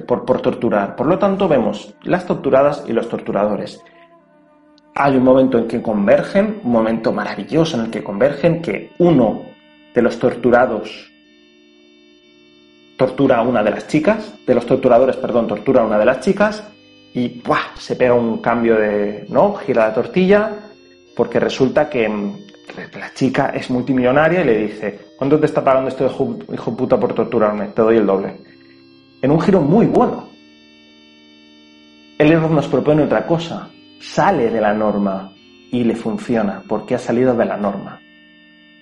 por, 0.05 0.25
por 0.25 0.41
torturar. 0.41 0.95
Por 0.95 1.07
lo 1.07 1.17
tanto, 1.17 1.47
vemos 1.47 1.93
las 2.03 2.25
torturadas 2.25 2.83
y 2.87 2.93
los 2.93 3.07
torturadores. 3.07 3.81
Hay 4.95 5.17
un 5.17 5.23
momento 5.23 5.57
en 5.57 5.67
que 5.67 5.81
convergen, 5.81 6.61
un 6.63 6.71
momento 6.71 7.11
maravilloso 7.11 7.77
en 7.77 7.85
el 7.85 7.91
que 7.91 8.03
convergen, 8.03 8.61
que 8.61 8.91
uno 8.99 9.52
de 9.93 10.01
los 10.01 10.17
torturados 10.19 11.13
tortura 12.97 13.37
a 13.37 13.41
una 13.41 13.63
de 13.63 13.71
las 13.71 13.87
chicas, 13.87 14.33
de 14.45 14.55
los 14.55 14.65
torturadores, 14.65 15.17
perdón, 15.17 15.47
tortura 15.47 15.81
a 15.81 15.85
una 15.85 15.97
de 15.97 16.05
las 16.05 16.19
chicas 16.19 16.63
y 17.13 17.41
¡buah! 17.41 17.75
se 17.77 17.95
pega 17.95 18.13
un 18.13 18.37
cambio 18.37 18.75
de, 18.75 19.25
¿no? 19.29 19.55
Gira 19.55 19.87
la 19.87 19.93
tortilla 19.93 20.51
porque 21.15 21.39
resulta 21.39 21.89
que 21.89 22.07
la 22.07 23.13
chica 23.13 23.49
es 23.49 23.69
multimillonaria 23.69 24.41
y 24.41 24.45
le 24.45 24.57
dice, 24.57 24.99
¿cuánto 25.17 25.39
te 25.39 25.45
está 25.45 25.63
pagando 25.63 25.89
este 25.89 26.05
hijo, 26.05 26.37
hijo 26.51 26.75
puta 26.75 26.99
por 26.99 27.13
torturarme? 27.13 27.67
Te 27.67 27.81
doy 27.81 27.97
el 27.97 28.05
doble. 28.05 28.35
En 29.21 29.31
un 29.31 29.41
giro 29.41 29.61
muy 29.61 29.85
bueno. 29.85 30.29
El 32.17 32.31
error 32.31 32.51
nos 32.51 32.67
propone 32.67 33.03
otra 33.03 33.27
cosa. 33.27 33.69
Sale 33.99 34.49
de 34.49 34.61
la 34.61 34.73
norma 34.73 35.31
y 35.71 35.83
le 35.83 35.95
funciona 35.95 36.63
porque 36.67 36.95
ha 36.95 36.99
salido 36.99 37.35
de 37.35 37.45
la 37.45 37.57
norma. 37.57 38.02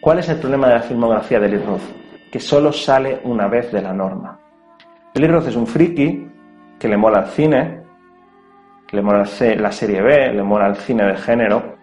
¿Cuál 0.02 0.18
es 0.18 0.30
el 0.30 0.38
problema 0.38 0.68
de 0.68 0.74
la 0.74 0.82
filmografía 0.82 1.40
de 1.40 1.48
Lee 1.48 1.64
Roth? 1.64 1.84
Que 2.32 2.40
solo 2.40 2.74
sale 2.74 3.22
una 3.24 3.48
vez 3.48 3.72
de 3.72 3.84
la 3.84 3.94
norma. 3.94 4.40
Lee 5.14 5.28
Roth 5.28 5.50
es 5.50 5.56
un 5.56 5.68
friki 5.68 6.28
que 6.80 6.88
le 6.88 6.98
mola 6.98 7.20
el 7.20 7.28
cine, 7.28 7.84
le 8.90 9.02
mola 9.04 9.20
la 9.20 9.72
serie 9.72 10.02
B, 10.02 10.34
le 10.34 10.42
mola 10.42 10.70
el 10.70 10.76
cine 10.78 11.06
de 11.06 11.18
género, 11.18 11.76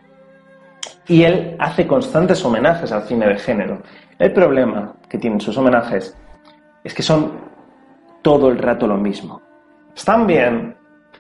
y 1.07 1.23
él 1.23 1.55
hace 1.61 1.87
constantes 1.87 2.45
homenajes 2.45 2.91
al 2.91 3.05
cine 3.05 3.29
de 3.29 3.39
género. 3.39 3.83
El 4.19 4.33
problema 4.33 4.97
que 5.09 5.19
tienen 5.19 5.41
sus 5.41 5.57
homenajes 5.57 6.17
es 6.83 6.93
que 6.93 7.05
son 7.05 7.31
todo 8.21 8.51
el 8.51 8.59
rato 8.59 8.89
lo 8.89 8.97
mismo. 8.97 9.41
Están 9.95 10.27
bien, 10.27 10.77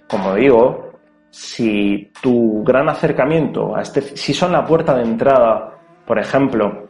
como 0.08 0.34
digo, 0.34 0.94
si 1.30 2.10
tu 2.20 2.64
gran 2.64 2.88
acercamiento 2.88 3.76
a 3.76 3.82
este, 3.82 4.02
si 4.02 4.34
son 4.34 4.50
la 4.50 4.66
puerta 4.66 4.96
de 4.96 5.04
entrada, 5.04 5.74
por 6.04 6.18
ejemplo, 6.18 6.87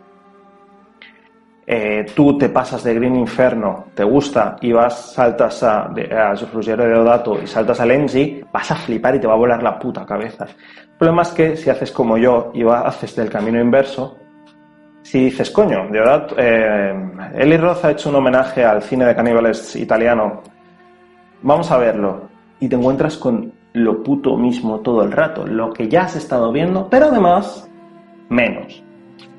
eh, 1.70 2.06
tú 2.16 2.38
te 2.38 2.48
pasas 2.48 2.82
de 2.82 2.94
Green 2.94 3.14
Inferno, 3.14 3.88
te 3.92 4.02
gusta 4.02 4.56
y 4.62 4.72
vas, 4.72 5.12
saltas 5.12 5.62
a, 5.62 5.82
a 5.82 6.34
Ruggiero 6.50 6.82
de 6.82 6.94
Odato 6.94 7.38
y 7.42 7.46
saltas 7.46 7.78
a 7.78 7.84
Lenzi, 7.84 8.42
vas 8.50 8.70
a 8.70 8.74
flipar 8.74 9.16
y 9.16 9.20
te 9.20 9.26
va 9.26 9.34
a 9.34 9.36
volar 9.36 9.62
la 9.62 9.78
puta 9.78 10.06
cabeza. 10.06 10.46
Problema 10.98 11.20
es 11.20 11.28
que 11.28 11.56
si 11.58 11.68
haces 11.68 11.92
como 11.92 12.16
yo 12.16 12.52
y 12.54 12.62
vas, 12.62 12.86
haces 12.86 13.14
del 13.16 13.28
camino 13.28 13.60
inverso, 13.60 14.16
si 15.02 15.24
dices, 15.24 15.50
coño, 15.50 15.88
de 15.90 15.98
verdad, 15.98 16.28
eh, 16.38 16.94
Eli 17.34 17.58
Roth 17.58 17.84
ha 17.84 17.90
hecho 17.90 18.08
un 18.08 18.16
homenaje 18.16 18.64
al 18.64 18.82
cine 18.82 19.04
de 19.04 19.14
caníbales 19.14 19.76
italiano, 19.76 20.40
vamos 21.42 21.70
a 21.70 21.76
verlo, 21.76 22.30
y 22.60 22.68
te 22.70 22.76
encuentras 22.76 23.18
con 23.18 23.52
lo 23.74 24.02
puto 24.02 24.38
mismo 24.38 24.80
todo 24.80 25.02
el 25.02 25.12
rato, 25.12 25.46
lo 25.46 25.70
que 25.70 25.86
ya 25.86 26.04
has 26.04 26.16
estado 26.16 26.50
viendo, 26.50 26.88
pero 26.88 27.08
además, 27.08 27.70
menos. 28.30 28.82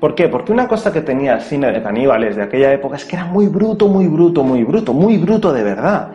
¿Por 0.00 0.14
qué? 0.14 0.28
Porque 0.28 0.50
una 0.50 0.66
cosa 0.66 0.90
que 0.90 1.02
tenía 1.02 1.34
el 1.34 1.42
cine 1.42 1.70
de 1.70 1.82
caníbales 1.82 2.34
de 2.34 2.42
aquella 2.42 2.72
época 2.72 2.96
es 2.96 3.04
que 3.04 3.16
era 3.16 3.26
muy 3.26 3.48
bruto, 3.48 3.86
muy 3.86 4.06
bruto, 4.06 4.42
muy 4.42 4.64
bruto, 4.64 4.94
muy 4.94 5.18
bruto 5.18 5.52
de 5.52 5.62
verdad. 5.62 6.12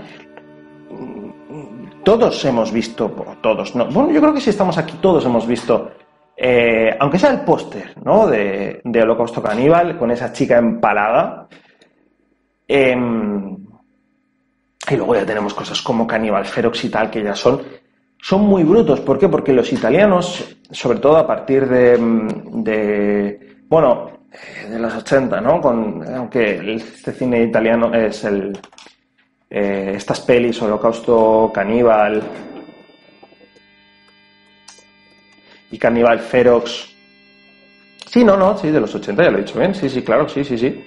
Todos 2.03 2.43
hemos 2.45 2.71
visto, 2.71 3.09
todos, 3.41 3.75
no, 3.75 3.85
bueno, 3.85 4.11
yo 4.11 4.19
creo 4.21 4.33
que 4.33 4.41
si 4.41 4.49
estamos 4.49 4.77
aquí 4.79 4.97
todos 4.99 5.23
hemos 5.25 5.45
visto, 5.45 5.91
eh, 6.35 6.95
aunque 6.99 7.19
sea 7.19 7.29
el 7.31 7.41
póster, 7.41 7.93
¿no? 8.03 8.27
De, 8.27 8.81
Holocausto 8.83 9.41
Caníbal 9.41 9.97
con 9.99 10.09
esa 10.09 10.33
chica 10.33 10.57
empalada. 10.57 11.47
Em, 12.67 13.55
y 14.89 14.95
luego 14.95 15.15
ya 15.15 15.25
tenemos 15.25 15.53
cosas 15.53 15.79
como 15.81 16.07
Caníbal 16.07 16.45
Ferox 16.45 16.85
y 16.85 16.89
tal 16.89 17.11
que 17.11 17.23
ya 17.23 17.35
son 17.35 17.61
son 18.19 18.41
muy 18.41 18.63
brutos. 18.63 19.01
¿Por 19.01 19.19
qué? 19.19 19.29
Porque 19.29 19.53
los 19.53 19.71
italianos, 19.71 20.57
sobre 20.71 20.97
todo 20.99 21.17
a 21.17 21.27
partir 21.27 21.67
de 21.67 23.54
bueno, 23.67 24.19
eh, 24.31 24.69
de 24.69 24.79
los 24.79 24.93
80, 24.93 25.41
¿no? 25.41 25.61
Con, 25.61 26.03
aunque 26.15 26.75
este 26.75 27.11
cine 27.13 27.43
italiano 27.43 27.93
es 27.93 28.23
el. 28.23 28.57
Eh, 29.49 29.93
estas 29.95 30.21
pelis, 30.21 30.61
Holocausto 30.61 31.51
Caníbal 31.53 32.21
y 35.71 35.77
Caníbal 35.77 36.19
Ferox. 36.19 36.95
Sí, 38.07 38.23
no, 38.23 38.37
no, 38.37 38.57
sí, 38.57 38.71
de 38.71 38.79
los 38.79 38.93
80, 38.93 39.23
ya 39.23 39.29
lo 39.29 39.37
he 39.37 39.41
dicho 39.41 39.59
bien. 39.59 39.75
Sí, 39.75 39.89
sí, 39.89 40.01
claro, 40.01 40.27
sí, 40.27 40.43
sí, 40.43 40.57
sí. 40.57 40.83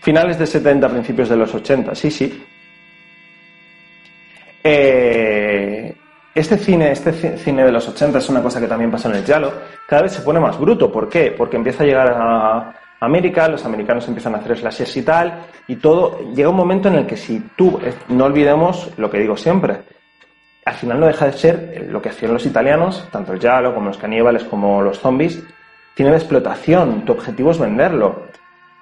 Finales 0.00 0.38
de 0.38 0.46
70, 0.46 0.88
principios 0.88 1.28
de 1.28 1.36
los 1.36 1.54
80, 1.54 1.94
sí, 1.94 2.10
sí. 2.10 2.44
Eh, 4.62 5.87
este 6.34 6.56
cine, 6.56 6.92
este 6.92 7.12
cine 7.38 7.64
de 7.64 7.72
los 7.72 7.88
80 7.88 8.18
es 8.18 8.28
una 8.28 8.42
cosa 8.42 8.60
que 8.60 8.68
también 8.68 8.90
pasa 8.90 9.08
en 9.08 9.16
el 9.16 9.24
Yalo, 9.24 9.52
cada 9.88 10.02
vez 10.02 10.12
se 10.12 10.22
pone 10.22 10.38
más 10.38 10.58
bruto. 10.58 10.90
¿Por 10.92 11.08
qué? 11.08 11.34
Porque 11.36 11.56
empieza 11.56 11.82
a 11.82 11.86
llegar 11.86 12.08
a 12.08 12.74
América, 13.00 13.48
los 13.48 13.64
americanos 13.64 14.06
empiezan 14.08 14.34
a 14.34 14.38
hacer 14.38 14.58
slashers 14.58 14.96
y 14.96 15.02
tal, 15.02 15.46
y 15.66 15.76
todo. 15.76 16.18
Llega 16.34 16.48
un 16.48 16.56
momento 16.56 16.88
en 16.88 16.96
el 16.96 17.06
que 17.06 17.16
si 17.16 17.40
tú, 17.56 17.80
eh, 17.82 17.94
no 18.08 18.24
olvidemos 18.24 18.90
lo 18.96 19.10
que 19.10 19.18
digo 19.18 19.36
siempre, 19.36 19.80
al 20.64 20.74
final 20.74 21.00
no 21.00 21.06
deja 21.06 21.26
de 21.26 21.32
ser 21.32 21.86
lo 21.90 22.02
que 22.02 22.10
hacían 22.10 22.32
los 22.32 22.44
italianos, 22.44 23.08
tanto 23.10 23.32
el 23.32 23.40
Yalo 23.40 23.74
como 23.74 23.86
los 23.88 23.98
caníbales 23.98 24.44
como 24.44 24.82
los 24.82 24.98
zombies, 24.98 25.42
tiene 25.94 26.10
de 26.12 26.18
explotación, 26.18 27.04
tu 27.04 27.12
objetivo 27.12 27.50
es 27.50 27.58
venderlo. 27.58 28.28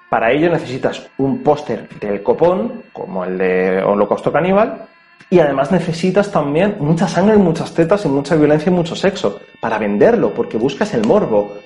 Para 0.09 0.31
ello 0.31 0.49
necesitas 0.49 1.09
un 1.17 1.43
póster 1.43 1.87
del 1.99 2.21
copón, 2.21 2.83
como 2.93 3.25
el 3.25 3.37
de 3.37 3.83
Holocausto 3.83 4.31
Caníbal, 4.31 4.87
y 5.29 5.39
además 5.39 5.71
necesitas 5.71 6.31
también 6.31 6.77
mucha 6.79 7.07
sangre, 7.07 7.37
muchas 7.37 7.73
tetas 7.73 8.05
y 8.05 8.07
mucha 8.07 8.35
violencia 8.35 8.69
y 8.69 8.73
mucho 8.73 8.95
sexo 8.95 9.41
para 9.59 9.77
venderlo, 9.77 10.33
porque 10.33 10.57
buscas 10.57 10.93
el 10.93 11.05
morbo. 11.05 11.57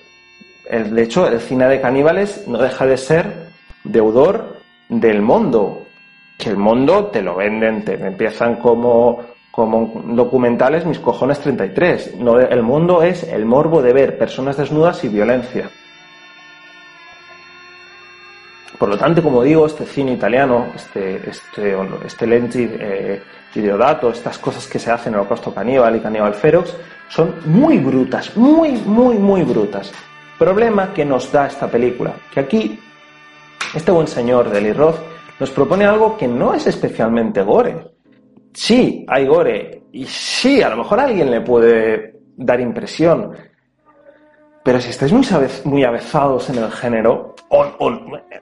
De 0.69 1.03
hecho, 1.03 1.27
el 1.27 1.39
cine 1.39 1.67
de 1.67 1.81
caníbales 1.81 2.47
no 2.47 2.57
deja 2.57 2.85
de 2.85 2.97
ser 2.97 3.49
deudor 3.83 4.57
del 4.89 5.21
mundo, 5.21 5.85
que 6.37 6.49
el 6.49 6.57
mundo 6.57 7.05
te 7.07 7.21
lo 7.21 7.35
venden, 7.35 7.85
te 7.85 7.93
empiezan 7.93 8.55
como, 8.55 9.21
como 9.51 10.01
documentales 10.05 10.85
Mis 10.85 10.99
cojones 10.99 11.39
33. 11.39 12.15
No, 12.15 12.39
el 12.39 12.63
mundo 12.63 13.03
es 13.03 13.23
el 13.23 13.45
morbo 13.45 13.81
de 13.81 13.93
ver 13.93 14.17
personas 14.17 14.57
desnudas 14.57 15.03
y 15.03 15.09
violencia. 15.09 15.69
Por 18.79 18.89
lo 18.89 18.97
tanto, 18.97 19.21
como 19.21 19.43
digo, 19.43 19.67
este 19.67 19.85
cine 19.85 20.13
italiano, 20.13 20.65
este, 20.75 21.29
este, 21.29 21.77
este 22.03 22.25
Lenti 22.25 22.67
eh, 22.67 23.21
Videodato, 23.53 24.11
estas 24.11 24.37
cosas 24.37 24.67
que 24.67 24.79
se 24.79 24.91
hacen 24.91 25.09
en 25.09 25.15
el 25.15 25.19
Holocausto 25.21 25.53
Caníbal 25.53 25.95
y 25.95 25.99
Caníbal 25.99 26.33
Ferox, 26.33 26.75
son 27.09 27.35
muy 27.45 27.77
brutas, 27.77 28.35
muy, 28.37 28.71
muy, 28.71 29.17
muy 29.17 29.43
brutas. 29.43 29.91
Problema 30.39 30.93
que 30.93 31.05
nos 31.05 31.31
da 31.31 31.47
esta 31.47 31.67
película, 31.67 32.13
que 32.33 32.39
aquí 32.39 32.79
este 33.73 33.91
buen 33.91 34.07
señor 34.07 34.49
de 34.49 34.73
Roth 34.73 34.97
nos 35.39 35.49
propone 35.51 35.85
algo 35.85 36.17
que 36.17 36.27
no 36.27 36.53
es 36.53 36.67
especialmente 36.67 37.41
gore. 37.41 37.91
Sí, 38.53 39.05
hay 39.07 39.27
gore, 39.27 39.83
y 39.91 40.05
sí, 40.05 40.61
a 40.61 40.69
lo 40.69 40.77
mejor 40.77 40.99
a 40.99 41.03
alguien 41.03 41.29
le 41.29 41.41
puede 41.41 42.19
dar 42.37 42.59
impresión, 42.59 43.31
pero 44.63 44.79
si 44.79 44.89
estáis 44.89 45.11
muy, 45.65 45.83
avezados 45.83 46.49
en 46.49 46.57
el 46.59 46.71
género, 46.71 47.30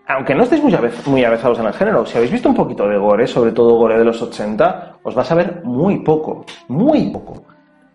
aunque 0.08 0.36
no 0.36 0.43
estéis 0.43 0.62
muy, 1.08 1.24
avezados 1.24 1.60
en 1.60 1.65
el 1.65 1.74
género, 1.74 2.06
si 2.06 2.17
habéis 2.17 2.32
visto 2.32 2.50
un 2.50 2.56
poquito 2.56 2.88
de 2.88 2.98
gore, 2.98 3.26
sobre 3.26 3.52
todo 3.52 3.76
gore 3.76 3.98
de 3.98 4.06
los 4.06 4.22
80, 4.22 5.00
os 5.02 5.15
vas 5.15 5.32
a 5.32 5.36
ver 5.36 5.62
muy 5.63 6.04
poco, 6.04 6.45
muy 6.67 7.10
poco. 7.10 7.43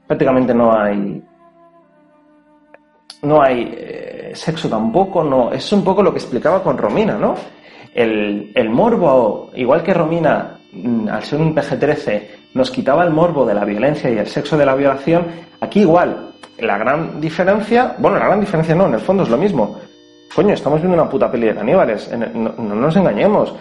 Prácticamente 0.07 0.53
no 0.53 0.77
hay. 0.77 1.23
No 3.23 3.41
hay 3.41 3.73
eh, 3.77 4.33
sexo 4.35 4.69
tampoco, 4.69 5.23
no. 5.23 5.53
Es 5.53 5.73
un 5.73 5.85
poco 5.85 6.03
lo 6.03 6.11
que 6.11 6.19
explicaba 6.19 6.63
con 6.63 6.77
Romina, 6.77 7.17
¿no? 7.17 7.35
El, 7.95 8.51
el 8.55 8.71
morbo, 8.71 9.51
igual 9.55 9.85
que 9.85 9.95
Romina, 9.95 10.59
mm, 10.73 11.09
al 11.09 11.23
ser 11.23 11.41
un 11.41 11.55
PG-13, 11.55 12.29
nos 12.55 12.71
quitaba 12.73 13.05
el 13.05 13.11
morbo 13.11 13.47
de 13.47 13.55
la 13.55 13.65
violencia 13.65 14.11
y 14.11 14.19
el 14.19 14.27
sexo 14.27 14.59
de 14.59 14.67
la 14.67 14.75
violación, 14.75 15.27
aquí 15.61 15.81
igual, 15.81 16.33
la 16.59 16.77
gran 16.77 17.21
diferencia, 17.21 17.95
bueno, 17.99 18.19
la 18.19 18.27
gran 18.27 18.41
diferencia 18.41 18.75
no, 18.75 18.87
en 18.87 18.95
el 18.95 19.01
fondo 19.01 19.23
es 19.23 19.29
lo 19.29 19.39
mismo. 19.39 19.79
Coño, 20.35 20.55
estamos 20.55 20.81
viendo 20.81 21.01
una 21.01 21.09
puta 21.09 21.31
peli 21.31 21.47
de 21.47 21.55
caníbales, 21.55 22.11
no, 22.13 22.53
nos 22.75 22.97
engañemos. 22.97 23.55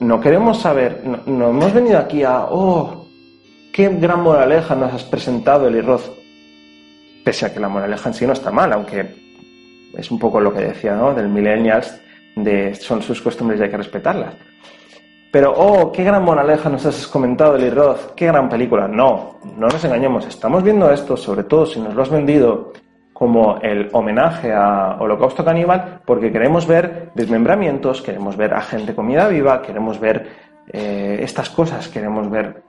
No 0.00 0.20
queremos 0.20 0.60
saber, 0.60 1.02
no, 1.04 1.50
hemos 1.50 1.72
venido 1.72 1.98
aquí 1.98 2.22
a, 2.22 2.46
oh, 2.50 3.06
qué 3.72 3.88
gran 3.88 4.22
moraleja 4.22 4.74
nos 4.74 4.92
has 4.92 5.04
presentado, 5.04 5.68
Eli 5.68 5.80
Roth. 5.80 6.10
Pese 7.24 7.46
a 7.46 7.54
que 7.54 7.60
la 7.60 7.68
moraleja 7.68 8.10
en 8.10 8.14
sí 8.14 8.26
no 8.26 8.32
está 8.32 8.50
mal, 8.50 8.72
aunque 8.72 9.24
es 9.96 10.10
un 10.10 10.18
poco 10.18 10.40
lo 10.40 10.52
que 10.52 10.60
decía, 10.60 10.94
¿no? 10.94 11.14
Del 11.14 11.28
millennials, 11.28 12.00
de 12.36 12.74
son 12.74 13.02
sus 13.02 13.20
costumbres 13.22 13.60
y 13.60 13.64
hay 13.64 13.70
que 13.70 13.76
respetarlas. 13.76 14.34
Pero, 15.32 15.52
oh, 15.56 15.90
qué 15.90 16.04
gran 16.04 16.22
moraleja 16.22 16.68
nos 16.68 16.86
has 16.86 17.08
comentado, 17.08 17.56
Eli 17.56 17.70
Roth, 17.70 18.14
qué 18.14 18.26
gran 18.26 18.48
película. 18.48 18.86
No, 18.86 19.40
no 19.56 19.66
nos 19.66 19.84
engañemos, 19.84 20.26
estamos 20.26 20.62
viendo 20.62 20.90
esto, 20.92 21.16
sobre 21.16 21.42
todo 21.42 21.66
si 21.66 21.80
nos 21.80 21.94
lo 21.94 22.02
has 22.02 22.10
vendido 22.10 22.72
como 23.24 23.58
el 23.62 23.88
homenaje 23.92 24.52
a 24.52 24.98
Holocausto 25.00 25.42
Caníbal, 25.42 26.02
porque 26.04 26.30
queremos 26.30 26.66
ver 26.66 27.08
desmembramientos, 27.14 28.02
queremos 28.02 28.36
ver 28.36 28.52
a 28.52 28.60
gente 28.60 28.94
comida 28.94 29.28
viva, 29.28 29.62
queremos 29.62 29.98
ver 29.98 30.28
eh, 30.70 31.20
estas 31.22 31.48
cosas, 31.48 31.88
queremos 31.88 32.28
ver 32.28 32.62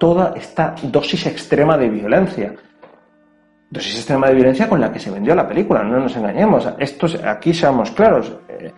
toda 0.00 0.32
esta 0.34 0.74
dosis 0.82 1.26
extrema 1.26 1.78
de 1.78 1.90
violencia. 1.90 2.52
Dosis 3.70 3.98
extrema 3.98 4.26
de 4.26 4.34
violencia 4.34 4.68
con 4.68 4.80
la 4.80 4.90
que 4.90 4.98
se 4.98 5.12
vendió 5.12 5.32
la 5.32 5.46
película, 5.46 5.84
no 5.84 6.00
nos 6.00 6.16
engañemos. 6.16 6.68
Esto, 6.76 7.06
aquí 7.24 7.54
seamos 7.54 7.92
claros. 7.92 8.36
Eh, 8.48 8.72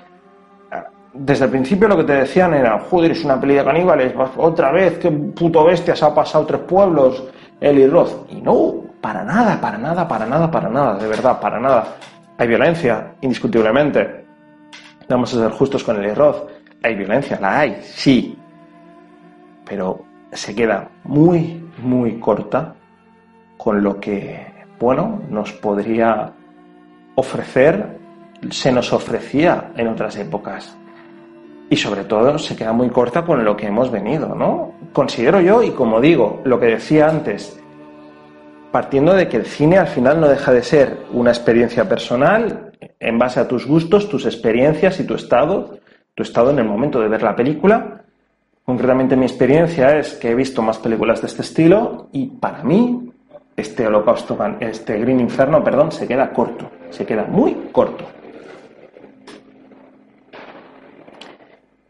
desde 1.14 1.46
el 1.46 1.50
principio 1.50 1.88
lo 1.88 1.96
que 1.96 2.04
te 2.04 2.12
decían 2.12 2.52
era, 2.52 2.78
joder, 2.78 3.12
es 3.12 3.24
una 3.24 3.40
peli 3.40 3.54
de 3.54 3.64
caníbales, 3.64 4.12
otra 4.36 4.70
vez, 4.70 4.98
qué 4.98 5.10
puto 5.10 5.64
bestia, 5.64 5.96
se 5.96 6.04
ha 6.04 6.14
pasado 6.14 6.44
tres 6.44 6.60
pueblos, 6.60 7.24
Eli 7.58 7.86
Roth. 7.86 8.30
Y 8.30 8.42
no, 8.42 8.91
para 9.02 9.24
nada, 9.24 9.60
para 9.60 9.76
nada, 9.76 10.08
para 10.08 10.24
nada, 10.24 10.50
para 10.50 10.68
nada, 10.70 10.96
de 10.96 11.08
verdad, 11.08 11.40
para 11.40 11.60
nada. 11.60 11.96
Hay 12.38 12.48
violencia, 12.48 13.14
indiscutiblemente. 13.20 14.24
Vamos 15.08 15.34
a 15.34 15.40
ser 15.40 15.50
justos 15.50 15.84
con 15.84 15.96
Eli 15.96 16.14
Roth. 16.14 16.48
Hay 16.82 16.94
violencia, 16.94 17.38
la 17.40 17.58
hay, 17.58 17.78
sí. 17.82 18.38
Pero 19.66 20.04
se 20.32 20.54
queda 20.54 20.88
muy, 21.04 21.68
muy 21.78 22.18
corta 22.18 22.74
con 23.58 23.82
lo 23.82 24.00
que, 24.00 24.46
bueno, 24.78 25.20
nos 25.28 25.52
podría 25.52 26.32
ofrecer, 27.16 27.98
se 28.50 28.72
nos 28.72 28.92
ofrecía 28.92 29.72
en 29.76 29.88
otras 29.88 30.16
épocas 30.16 30.76
y 31.68 31.76
sobre 31.76 32.04
todo 32.04 32.38
se 32.38 32.56
queda 32.56 32.72
muy 32.72 32.90
corta 32.90 33.24
con 33.24 33.44
lo 33.44 33.56
que 33.56 33.66
hemos 33.66 33.90
venido, 33.90 34.34
¿no? 34.34 34.72
Considero 34.92 35.40
yo, 35.40 35.62
y 35.62 35.70
como 35.70 36.00
digo, 36.00 36.40
lo 36.44 36.60
que 36.60 36.66
decía 36.66 37.08
antes, 37.08 37.61
partiendo 38.72 39.14
de 39.14 39.28
que 39.28 39.36
el 39.36 39.46
cine 39.46 39.78
al 39.78 39.86
final 39.86 40.20
no 40.20 40.28
deja 40.28 40.52
de 40.52 40.62
ser 40.62 40.98
una 41.12 41.30
experiencia 41.30 41.88
personal 41.88 42.72
en 42.98 43.18
base 43.18 43.38
a 43.38 43.46
tus 43.46 43.66
gustos, 43.66 44.08
tus 44.08 44.26
experiencias 44.26 44.98
y 44.98 45.04
tu 45.04 45.14
estado, 45.14 45.78
tu 46.14 46.22
estado 46.22 46.50
en 46.50 46.58
el 46.58 46.64
momento 46.64 47.00
de 47.00 47.08
ver 47.08 47.22
la 47.22 47.36
película. 47.36 48.02
Concretamente 48.64 49.16
mi 49.16 49.26
experiencia 49.26 49.98
es 49.98 50.14
que 50.14 50.30
he 50.30 50.34
visto 50.34 50.62
más 50.62 50.78
películas 50.78 51.20
de 51.20 51.28
este 51.28 51.42
estilo 51.42 52.08
y 52.12 52.26
para 52.26 52.64
mí 52.64 53.12
este 53.56 53.86
holocausto, 53.86 54.36
este 54.60 54.98
Green 54.98 55.20
Inferno, 55.20 55.62
perdón, 55.62 55.92
se 55.92 56.08
queda 56.08 56.32
corto, 56.32 56.70
se 56.90 57.04
queda 57.04 57.24
muy 57.24 57.68
corto. 57.70 58.04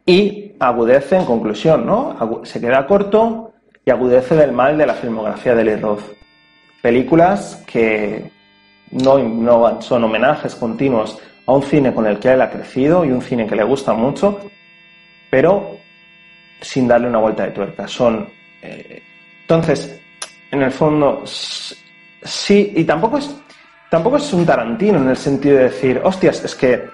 y 0.06 0.52
agudece, 0.58 1.16
en 1.16 1.24
conclusión, 1.24 1.86
¿no? 1.86 2.16
Se 2.44 2.60
queda 2.60 2.86
corto 2.86 3.52
y 3.84 3.90
agudece 3.90 4.34
del 4.36 4.52
mal 4.52 4.76
de 4.78 4.86
la 4.86 4.94
filmografía 4.94 5.54
de 5.54 5.64
Lee 5.64 5.76
Roth. 5.76 6.21
Películas 6.82 7.62
que 7.66 8.30
no 8.90 9.18
innovan, 9.18 9.80
son 9.80 10.04
homenajes 10.04 10.54
continuos 10.54 11.18
a 11.46 11.52
un 11.52 11.62
cine 11.62 11.94
con 11.94 12.06
el 12.06 12.18
que 12.18 12.32
él 12.32 12.42
ha 12.42 12.50
crecido 12.50 13.04
y 13.04 13.10
un 13.10 13.22
cine 13.22 13.46
que 13.46 13.56
le 13.56 13.64
gusta 13.64 13.94
mucho, 13.94 14.50
pero 15.30 15.78
sin 16.60 16.86
darle 16.86 17.08
una 17.08 17.18
vuelta 17.18 17.44
de 17.44 17.52
tuerca. 17.52 17.88
Son. 17.88 18.28
Eh, 18.60 19.02
entonces, 19.42 20.00
en 20.50 20.62
el 20.62 20.70
fondo, 20.70 21.22
sí, 21.24 22.72
y 22.76 22.84
tampoco 22.84 23.18
es, 23.18 23.34
tampoco 23.90 24.16
es 24.18 24.32
un 24.32 24.44
Tarantino 24.44 24.98
en 24.98 25.08
el 25.08 25.16
sentido 25.16 25.56
de 25.56 25.64
decir, 25.64 26.00
hostias, 26.04 26.44
es 26.44 26.54
que 26.54 26.90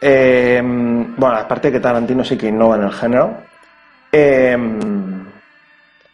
eh, 0.00 0.60
bueno, 0.62 1.36
aparte 1.36 1.68
de 1.68 1.72
que 1.72 1.80
Tarantino 1.80 2.24
sí 2.24 2.36
que 2.36 2.48
innova 2.48 2.76
en 2.76 2.84
el 2.84 2.92
género, 2.92 3.42
eh, 4.12 4.56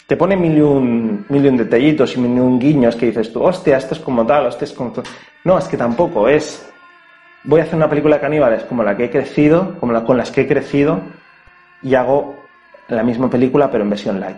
te 0.07 0.17
pone 0.17 0.37
mil 0.37 0.57
y, 0.57 0.61
un, 0.61 1.25
mil 1.29 1.57
detallitos 1.57 2.17
y 2.17 2.21
mil 2.21 2.37
y 2.37 2.41
un 2.41 2.59
guiños 2.59 2.97
que 2.97 3.07
dices 3.07 3.33
tú, 3.33 3.43
hostia, 3.43 3.79
esto 3.79 3.95
es 3.95 4.01
como 4.01 4.27
tal, 4.27 4.47
hostia, 4.47 4.67
es 4.67 4.73
como 4.73 4.93
No, 5.45 5.59
es 5.59 5.67
que 5.67 5.77
tampoco, 5.77 6.29
es. 6.29 6.71
Voy 7.45 7.61
a 7.61 7.65
hacer 7.65 7.75
una 7.75 7.91
película 7.91 8.17
de 8.17 8.23
caníbales 8.23 8.65
como 8.65 8.83
la 8.83 8.97
que 8.97 9.05
he 9.05 9.11
crecido, 9.11 9.77
como 9.79 9.93
la 9.93 10.05
con 10.05 10.17
las 10.17 10.31
que 10.31 10.43
he 10.43 10.47
crecido, 10.47 11.01
y 11.83 11.95
hago 11.95 12.37
la 12.89 13.03
misma 13.03 13.29
película 13.29 13.71
pero 13.71 13.85
en 13.85 13.91
versión 13.91 14.21
light. 14.21 14.37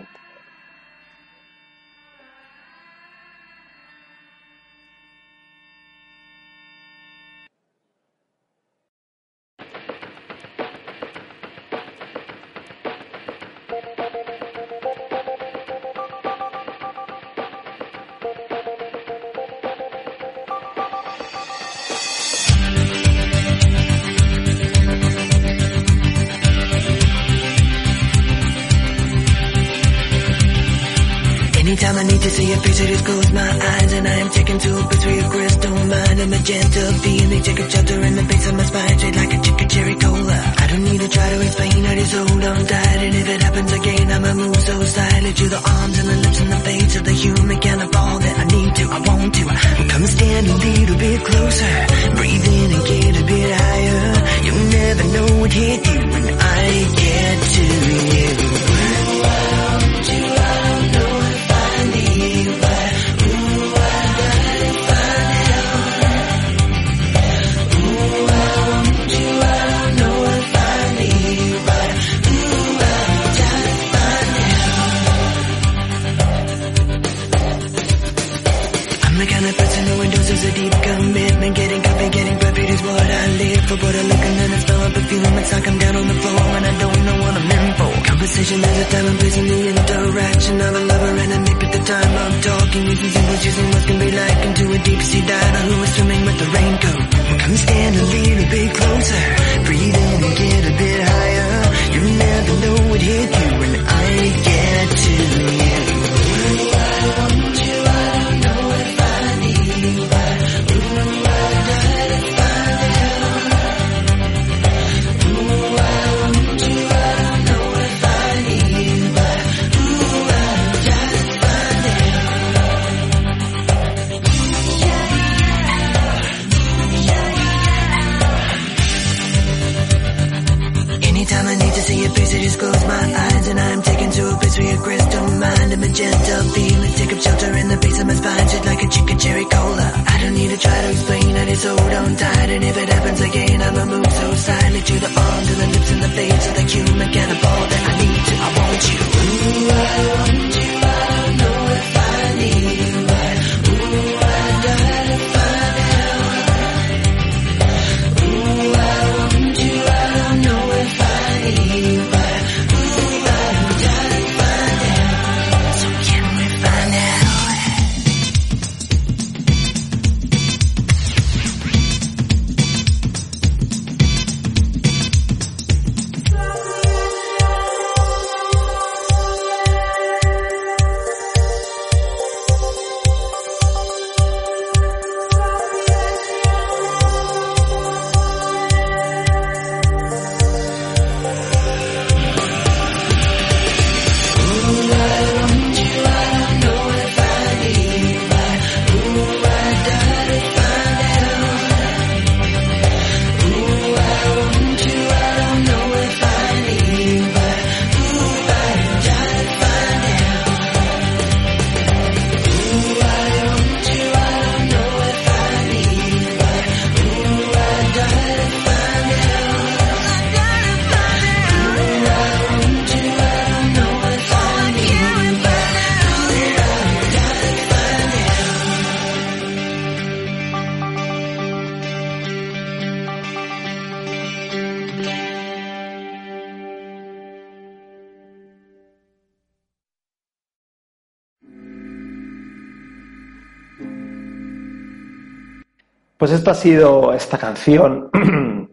Pues 246.17 246.31
esta 246.31 246.51
ha 246.51 246.55
sido 246.55 247.13
esta 247.13 247.37
canción. 247.37 248.09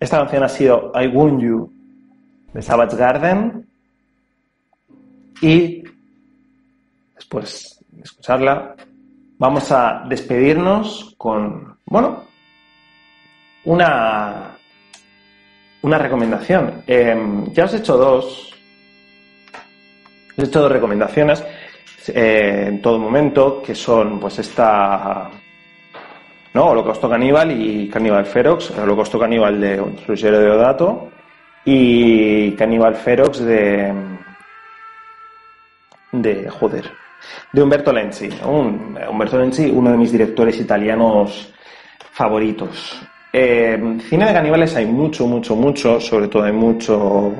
Esta 0.00 0.18
canción 0.18 0.42
ha 0.42 0.48
sido 0.48 0.92
I 0.94 1.06
Want 1.06 1.40
You 1.40 1.72
de 2.52 2.62
Savage 2.62 2.96
Garden. 2.96 3.66
Y 5.40 5.82
después 7.14 7.82
de 7.88 8.02
escucharla, 8.02 8.76
vamos 9.38 9.72
a 9.72 10.04
despedirnos 10.06 11.14
con, 11.16 11.78
bueno, 11.86 12.24
una, 13.64 14.56
una 15.82 15.98
recomendación. 15.98 16.82
Eh, 16.86 17.44
ya 17.52 17.64
os 17.64 17.74
he 17.74 17.78
hecho 17.78 17.96
dos. 17.96 18.52
Os 20.36 20.44
he 20.44 20.46
hecho 20.46 20.60
dos 20.60 20.72
recomendaciones 20.72 21.42
eh, 22.08 22.66
en 22.68 22.82
todo 22.82 22.98
momento, 22.98 23.62
que 23.62 23.74
son 23.74 24.20
pues 24.20 24.38
esta 24.38 25.30
¿no? 26.54 26.66
Holocausto 26.66 27.10
Caníbal 27.10 27.50
y 27.52 27.88
Caníbal 27.88 28.24
Ferox, 28.24 28.70
Holocausto 28.70 29.18
Caníbal 29.18 29.60
de 29.60 29.76
Ruggero 30.06 30.38
de 30.38 30.50
Odato 30.50 31.10
y 31.64 32.52
Caníbal 32.52 32.94
Ferox 32.94 33.40
de 33.40 33.92
de 36.22 36.48
joder, 36.48 36.90
de 37.52 37.62
Umberto 37.62 37.92
Lenzi, 37.92 38.28
un, 38.44 38.98
Umberto 39.10 39.38
Lenzi, 39.38 39.70
uno 39.70 39.90
de 39.90 39.96
mis 39.96 40.12
directores 40.12 40.58
italianos 40.60 41.52
favoritos. 42.12 43.00
Eh, 43.32 43.98
cine 44.08 44.26
de 44.26 44.32
caníbales 44.32 44.76
hay 44.76 44.86
mucho, 44.86 45.26
mucho, 45.26 45.56
mucho, 45.56 46.00
sobre 46.00 46.28
todo 46.28 46.44
hay 46.44 46.52
mucho, 46.52 47.34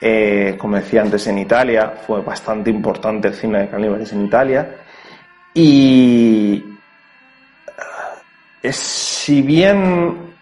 eh, 0.00 0.54
como 0.56 0.76
decía 0.76 1.02
antes, 1.02 1.26
en 1.26 1.38
Italia, 1.38 1.94
fue 2.06 2.20
bastante 2.22 2.70
importante 2.70 3.28
el 3.28 3.34
cine 3.34 3.62
de 3.62 3.68
caníbales 3.68 4.12
en 4.12 4.24
Italia, 4.24 4.76
y 5.52 6.62
si 8.72 9.42
bien 9.42 10.34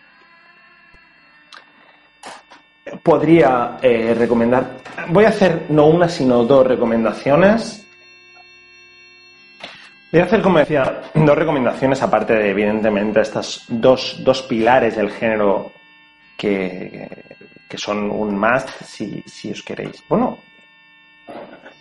podría 3.02 3.78
eh, 3.82 4.14
recomendar, 4.16 4.78
voy 5.08 5.24
a 5.24 5.28
hacer 5.28 5.66
no 5.68 5.86
una, 5.86 6.08
sino 6.08 6.44
dos 6.44 6.66
recomendaciones. 6.66 7.86
Voy 10.12 10.20
a 10.20 10.24
hacer, 10.24 10.42
como 10.42 10.58
decía, 10.58 11.02
dos 11.12 11.36
recomendaciones, 11.36 12.00
aparte 12.02 12.34
de, 12.34 12.50
evidentemente, 12.50 13.20
estas 13.20 13.64
dos, 13.68 14.18
dos 14.20 14.42
pilares 14.42 14.96
del 14.96 15.10
género 15.10 15.72
que, 16.36 17.08
que 17.68 17.78
son 17.78 18.10
un 18.10 18.38
must, 18.38 18.68
si, 18.84 19.22
si 19.26 19.50
os 19.50 19.62
queréis. 19.62 20.02
Bueno, 20.08 20.38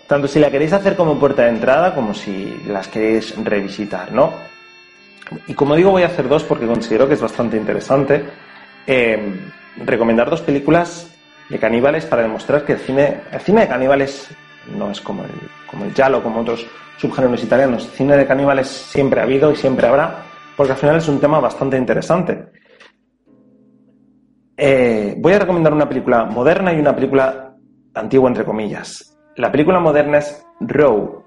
tanto 0.08 0.28
si 0.28 0.40
la 0.40 0.50
queréis 0.50 0.74
hacer 0.74 0.96
como 0.96 1.20
puerta 1.20 1.44
de 1.44 1.50
entrada, 1.50 1.94
como 1.94 2.14
si 2.14 2.64
las 2.68 2.88
queréis 2.88 3.36
revisitar, 3.44 4.12
¿no? 4.12 4.34
Y 5.48 5.54
como 5.54 5.76
digo, 5.76 5.92
voy 5.92 6.04
a 6.04 6.08
hacer 6.08 6.28
dos 6.28 6.44
porque 6.44 6.66
considero 6.66 7.08
que 7.08 7.14
es 7.16 7.22
bastante 7.22 7.58
interesante. 7.58 8.24
Eh, 8.88 9.40
recomendar 9.78 10.30
dos 10.30 10.42
películas 10.42 11.14
de 11.50 11.60
caníbales 11.60 12.06
para 12.06 12.24
demostrar 12.24 12.66
que 12.66 12.74
el 12.74 12.80
cine, 12.80 13.22
el 13.32 13.40
cine 13.40 13.62
de 13.62 13.68
caníbales 13.68 14.30
no 14.78 14.92
es 14.92 15.02
como 15.02 15.24
el, 15.24 15.32
como 15.70 15.86
el 15.86 16.22
como 16.22 16.42
otros 16.42 16.66
subgéneros 16.98 17.44
italianos. 17.44 17.90
Cine 17.94 18.18
de 18.18 18.26
caníbales 18.26 18.68
siempre 18.68 19.20
ha 19.20 19.24
habido 19.24 19.52
y 19.52 19.56
siempre 19.56 19.88
habrá, 19.88 20.24
porque 20.56 20.74
al 20.74 20.78
final 20.78 20.98
es 20.98 21.08
un 21.08 21.20
tema 21.20 21.40
bastante 21.40 21.78
interesante. 21.78 22.46
Eh, 24.56 25.16
voy 25.18 25.34
a 25.34 25.40
recomendar 25.40 25.74
una 25.74 25.90
película 25.90 26.26
moderna 26.26 26.74
y 26.74 26.80
una 26.80 26.96
película 26.96 27.56
antigua, 27.94 28.30
entre 28.30 28.46
comillas. 28.46 29.18
La 29.36 29.52
película 29.52 29.80
moderna 29.80 30.20
es 30.20 30.46
Row. 30.60 31.23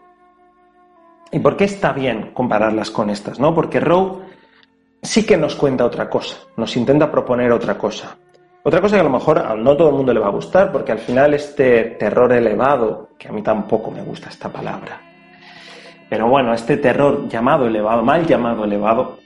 ¿Y 1.33 1.39
por 1.41 1.57
qué 1.57 1.65
está 1.65 1.93
bien 1.93 2.31
compararlas 2.33 2.91
con 2.91 3.11
estas? 3.11 3.41
¿no? 3.41 3.55
Porque 3.55 3.81
Row 3.81 4.23
sí 5.03 5.25
que 5.25 5.37
nos 5.37 5.55
cuenta 5.55 5.85
otra 5.85 6.09
cosa, 6.09 6.37
nos 6.57 6.77
intenta 6.77 7.11
proponer 7.11 7.53
otra 7.53 7.77
cosa. 7.77 8.17
Otra 8.63 8.81
cosa 8.81 8.97
que 8.97 9.01
a 9.01 9.05
lo 9.05 9.11
mejor 9.11 9.39
a 9.39 9.55
no 9.55 9.77
todo 9.77 9.91
el 9.91 9.95
mundo 9.95 10.13
le 10.13 10.19
va 10.19 10.27
a 10.27 10.31
gustar, 10.31 10.73
porque 10.73 10.91
al 10.91 10.99
final 10.99 11.35
este 11.35 11.97
terror 12.01 12.33
elevado, 12.33 13.11
que 13.17 13.29
a 13.29 13.33
mí 13.33 13.41
tampoco 13.41 13.93
me 13.93 14.03
gusta 14.03 14.29
esta 14.29 14.49
palabra, 14.49 15.01
pero 16.11 16.29
bueno, 16.29 16.53
este 16.53 16.77
terror 16.77 17.29
llamado 17.29 17.67
elevado, 17.67 18.03
mal 18.03 18.27
llamado 18.27 18.65
elevado, 18.65 19.19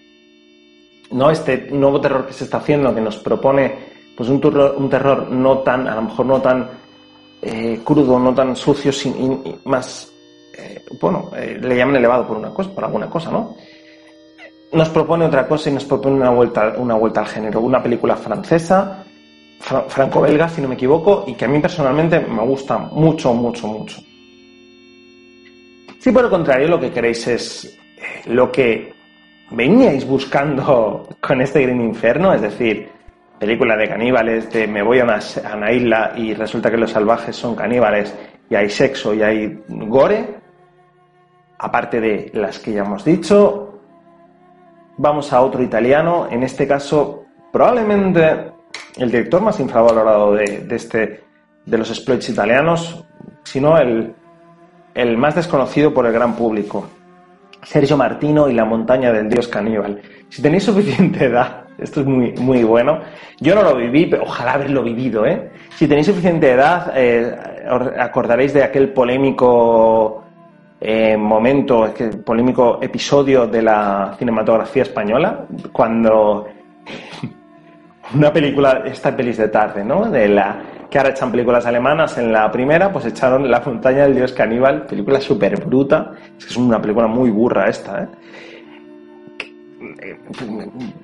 no 1.13 1.31
este 1.31 1.69
nuevo 1.71 2.01
terror 2.01 2.27
que 2.27 2.35
se 2.35 2.45
está 2.45 2.59
haciendo, 2.59 2.95
que 2.95 3.01
nos 3.01 3.17
propone 3.17 3.75
pues 4.15 4.29
un, 4.29 4.41
terror, 4.41 4.75
un 4.77 4.91
terror 4.91 5.31
no 5.31 5.59
tan, 5.59 5.89
a 5.89 5.95
lo 5.95 6.03
mejor 6.03 6.27
no 6.27 6.43
tan 6.43 6.69
eh, 7.41 7.81
crudo, 7.83 8.19
no 8.19 8.35
tan 8.35 8.55
sucio, 8.55 8.93
sin, 8.93 9.59
más, 9.65 10.10
eh, 10.63 10.83
bueno, 11.01 11.31
eh, 11.37 11.59
le 11.61 11.77
llaman 11.77 11.97
elevado 11.97 12.27
por 12.27 12.37
una 12.37 12.51
cosa, 12.51 12.71
por 12.75 12.85
alguna 12.85 13.09
cosa, 13.09 13.31
¿no? 13.31 13.55
Nos 14.73 14.89
propone 14.91 15.25
otra 15.25 15.47
cosa 15.49 15.71
y 15.71 15.73
nos 15.73 15.85
propone 15.85 16.17
una 16.17 16.31
vuelta, 16.31 16.75
una 16.79 16.95
vuelta 16.95 17.21
al 17.21 17.27
género, 17.27 17.61
una 17.61 17.83
película 17.83 18.17
francesa, 18.17 19.05
fra- 19.61 19.83
franco-belga, 19.89 20.49
si 20.49 20.61
no 20.61 20.69
me 20.69 20.75
equivoco, 20.75 21.25
y 21.27 21.35
que 21.35 21.45
a 21.45 21.49
mí 21.49 21.59
personalmente 21.59 22.21
me 22.21 22.43
gusta 22.45 22.79
mucho, 22.79 23.35
mucho, 23.35 23.67
mucho. 23.67 24.01
Si 25.99 26.13
por 26.13 26.25
el 26.25 26.31
contrario 26.31 26.69
lo 26.69 26.81
que 26.81 26.91
queréis 26.91 27.27
es 27.27 27.79
eh, 27.97 28.31
lo 28.31 28.51
que 28.51 28.93
veníais 29.51 30.07
buscando 30.07 31.09
con 31.21 31.41
este 31.43 31.63
Green 31.63 31.81
Inferno, 31.83 32.33
es 32.33 32.41
decir, 32.43 32.89
película 33.39 33.77
de 33.77 33.89
caníbales, 33.89 34.51
de 34.53 34.67
me 34.67 34.83
voy 34.83 34.99
a 35.01 35.05
a 35.05 35.57
una 35.57 35.73
isla 35.73 36.13
y 36.17 36.33
resulta 36.35 36.71
que 36.71 36.77
los 36.77 36.91
salvajes 36.91 37.35
son 37.35 37.55
caníbales 37.55 38.15
y 38.49 38.55
hay 38.55 38.69
sexo 38.71 39.15
y 39.15 39.23
hay 39.23 39.59
gore, 39.69 40.40
aparte 41.61 42.01
de 42.01 42.31
las 42.35 42.59
que 42.59 42.73
ya 42.73 42.83
hemos 42.83 43.05
dicho, 43.05 43.81
vamos 44.97 45.33
a 45.33 45.43
otro 45.43 45.63
italiano, 45.63 46.27
en 46.31 46.43
este 46.43 46.67
caso 46.67 47.25
probablemente 47.53 48.53
el 48.97 49.11
director 49.11 49.43
más 49.43 49.61
infravalorado 49.61 50.33
de, 50.33 50.61
de 50.61 50.77
este, 50.77 51.25
de 51.67 51.79
los 51.79 51.91
exploits 51.91 52.31
italianos, 52.31 53.05
sino 53.45 53.77
el, 53.77 54.15
el 54.95 55.17
más 55.19 55.35
desconocido 55.35 55.93
por 55.93 56.07
el 56.07 56.13
gran 56.13 56.35
público. 56.35 56.87
Sergio 57.63 57.97
Martino 57.97 58.49
y 58.49 58.55
la 58.55 58.65
montaña 58.65 59.13
del 59.13 59.29
dios 59.29 59.47
caníbal. 59.47 60.01
Si 60.31 60.41
tenéis 60.41 60.65
suficiente 60.65 61.27
edad, 61.27 61.65
esto 61.77 62.01
es 62.01 62.07
muy, 62.07 62.33
muy 62.33 62.65
bueno. 62.65 63.01
Yo 63.39 63.55
no 63.55 63.63
lo 63.63 63.77
viví, 63.77 64.07
pero 64.07 64.23
ojalá 64.23 64.53
haberlo 64.53 64.83
vivido, 64.83 65.27
¿eh? 65.27 65.51
Si 65.77 65.87
tenéis 65.87 66.07
suficiente 66.07 66.53
edad, 66.53 66.93
eh, 66.97 67.37
os 67.71 67.89
acordaréis 67.99 68.55
de 68.55 68.65
aquel 68.65 68.95
polémico 68.95 70.20
eh, 70.81 71.17
momento, 71.17 71.87
es 71.87 71.93
que 71.93 72.07
polémico 72.09 72.79
episodio 72.81 73.47
de 73.47 73.61
la 73.61 74.15
cinematografía 74.19 74.85
española, 74.85 75.47
cuando 75.73 76.47
una 78.15 78.33
película, 78.33 78.83
esta 78.87 79.15
pelis 79.15 79.37
de 79.37 79.49
tarde, 79.49 79.85
¿no? 79.85 80.11
De 80.11 80.29
la 80.29 80.63
que 80.91 80.99
ahora 80.99 81.11
echan 81.11 81.31
películas 81.31 81.67
alemanas, 81.67 82.17
en 82.19 82.33
la 82.33 82.51
primera 82.51 82.91
pues 82.91 83.05
echaron 83.05 83.49
La 83.49 83.61
montaña 83.61 84.05
del 84.05 84.17
dios 84.17 84.33
caníbal, 84.33 84.87
película 84.87 85.21
súper 85.21 85.65
bruta, 85.65 86.13
es 86.39 86.47
que 86.47 86.51
es 86.51 86.57
una 86.57 86.81
película 86.81 87.07
muy 87.07 87.31
burra 87.31 87.69
esta, 87.69 88.03
¿eh? 88.03 88.09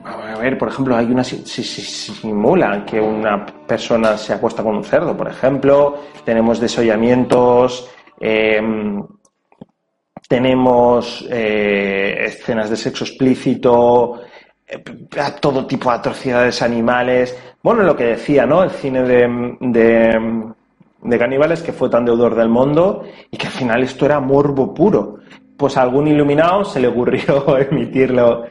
A 0.05 0.39
ver, 0.39 0.59
por 0.59 0.69
ejemplo, 0.69 0.97
hay 0.97 1.07
una 1.07 1.25
si, 1.25 1.43
simula 1.45 2.85
que 2.85 3.01
una 3.01 3.45
persona 3.67 4.17
se 4.17 4.33
acuesta 4.33 4.63
con 4.63 4.77
un 4.77 4.85
cerdo, 4.85 5.17
por 5.17 5.29
ejemplo, 5.29 5.99
tenemos 6.25 6.61
desollamientos, 6.61 7.91
eh, 8.21 8.61
tenemos 10.29 11.25
eh, 11.31 12.25
escenas 12.27 12.71
de 12.71 12.77
sexo 12.77 13.05
explícito, 13.05 14.21
eh, 14.67 14.83
todo 15.41 15.67
tipo 15.67 15.91
de 15.91 15.97
atrocidades 15.97 16.63
animales. 16.63 17.37
Bueno, 17.63 17.83
lo 17.83 17.97
que 17.97 18.05
decía, 18.05 18.47
¿no? 18.47 18.63
El 18.63 18.71
cine 18.71 19.03
de, 19.03 19.57
de, 19.61 20.53
de, 21.03 21.19
caníbales 21.19 21.63
que 21.63 21.73
fue 21.73 21.89
tan 21.89 22.05
deudor 22.05 22.35
del 22.35 22.49
mundo 22.49 23.05
y 23.31 23.37
que 23.37 23.47
al 23.47 23.53
final 23.53 23.83
esto 23.83 24.07
era 24.07 24.21
morbo 24.21 24.75
puro. 24.75 25.19
Pues 25.57 25.77
a 25.77 25.83
algún 25.83 26.09
iluminado 26.09 26.65
se 26.65 26.81
le 26.81 26.89
ocurrió 26.89 27.57
emitirlo 27.71 28.45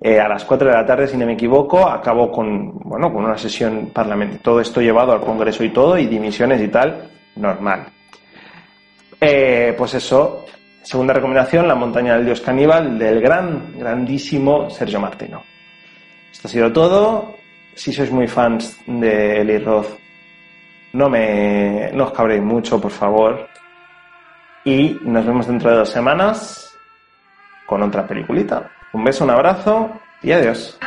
eh, 0.00 0.20
a 0.20 0.28
las 0.28 0.44
4 0.44 0.68
de 0.68 0.74
la 0.74 0.86
tarde, 0.86 1.08
si 1.08 1.16
no 1.16 1.26
me 1.26 1.32
equivoco. 1.32 1.88
Acabó 1.88 2.30
con, 2.30 2.78
bueno, 2.80 3.12
con 3.12 3.24
una 3.24 3.38
sesión 3.38 3.90
parlamentaria. 3.92 4.42
Todo 4.42 4.60
esto 4.60 4.80
llevado 4.80 5.12
al 5.12 5.20
Congreso 5.20 5.64
y 5.64 5.70
todo, 5.70 5.96
y 5.96 6.06
dimisiones 6.06 6.60
y 6.60 6.68
tal, 6.68 7.08
normal. 7.36 7.86
Eh, 9.20 9.74
pues 9.78 9.94
eso, 9.94 10.44
segunda 10.82 11.14
recomendación, 11.14 11.68
La 11.68 11.74
montaña 11.74 12.14
del 12.14 12.26
dios 12.26 12.40
caníbal 12.40 12.98
del 12.98 13.20
gran, 13.20 13.78
grandísimo 13.78 14.68
Sergio 14.70 15.00
Martino. 15.00 15.42
Esto 16.30 16.48
ha 16.48 16.50
sido 16.50 16.72
todo. 16.72 17.36
Si 17.74 17.92
sois 17.92 18.10
muy 18.10 18.28
fans 18.28 18.78
de 18.86 19.40
Eli 19.40 19.58
Roth, 19.58 19.98
no, 20.92 21.08
me, 21.08 21.90
no 21.94 22.04
os 22.04 22.12
cabréis 22.12 22.42
mucho, 22.42 22.80
por 22.80 22.90
favor. 22.90 23.48
Y 24.64 24.98
nos 25.02 25.24
vemos 25.24 25.46
dentro 25.46 25.70
de 25.70 25.76
dos 25.76 25.88
semanas 25.88 26.76
con 27.66 27.82
otra 27.82 28.06
peliculita. 28.06 28.70
Un 28.92 29.04
beso, 29.04 29.24
un 29.24 29.30
abrazo 29.30 29.90
y 30.22 30.32
adiós. 30.32 30.78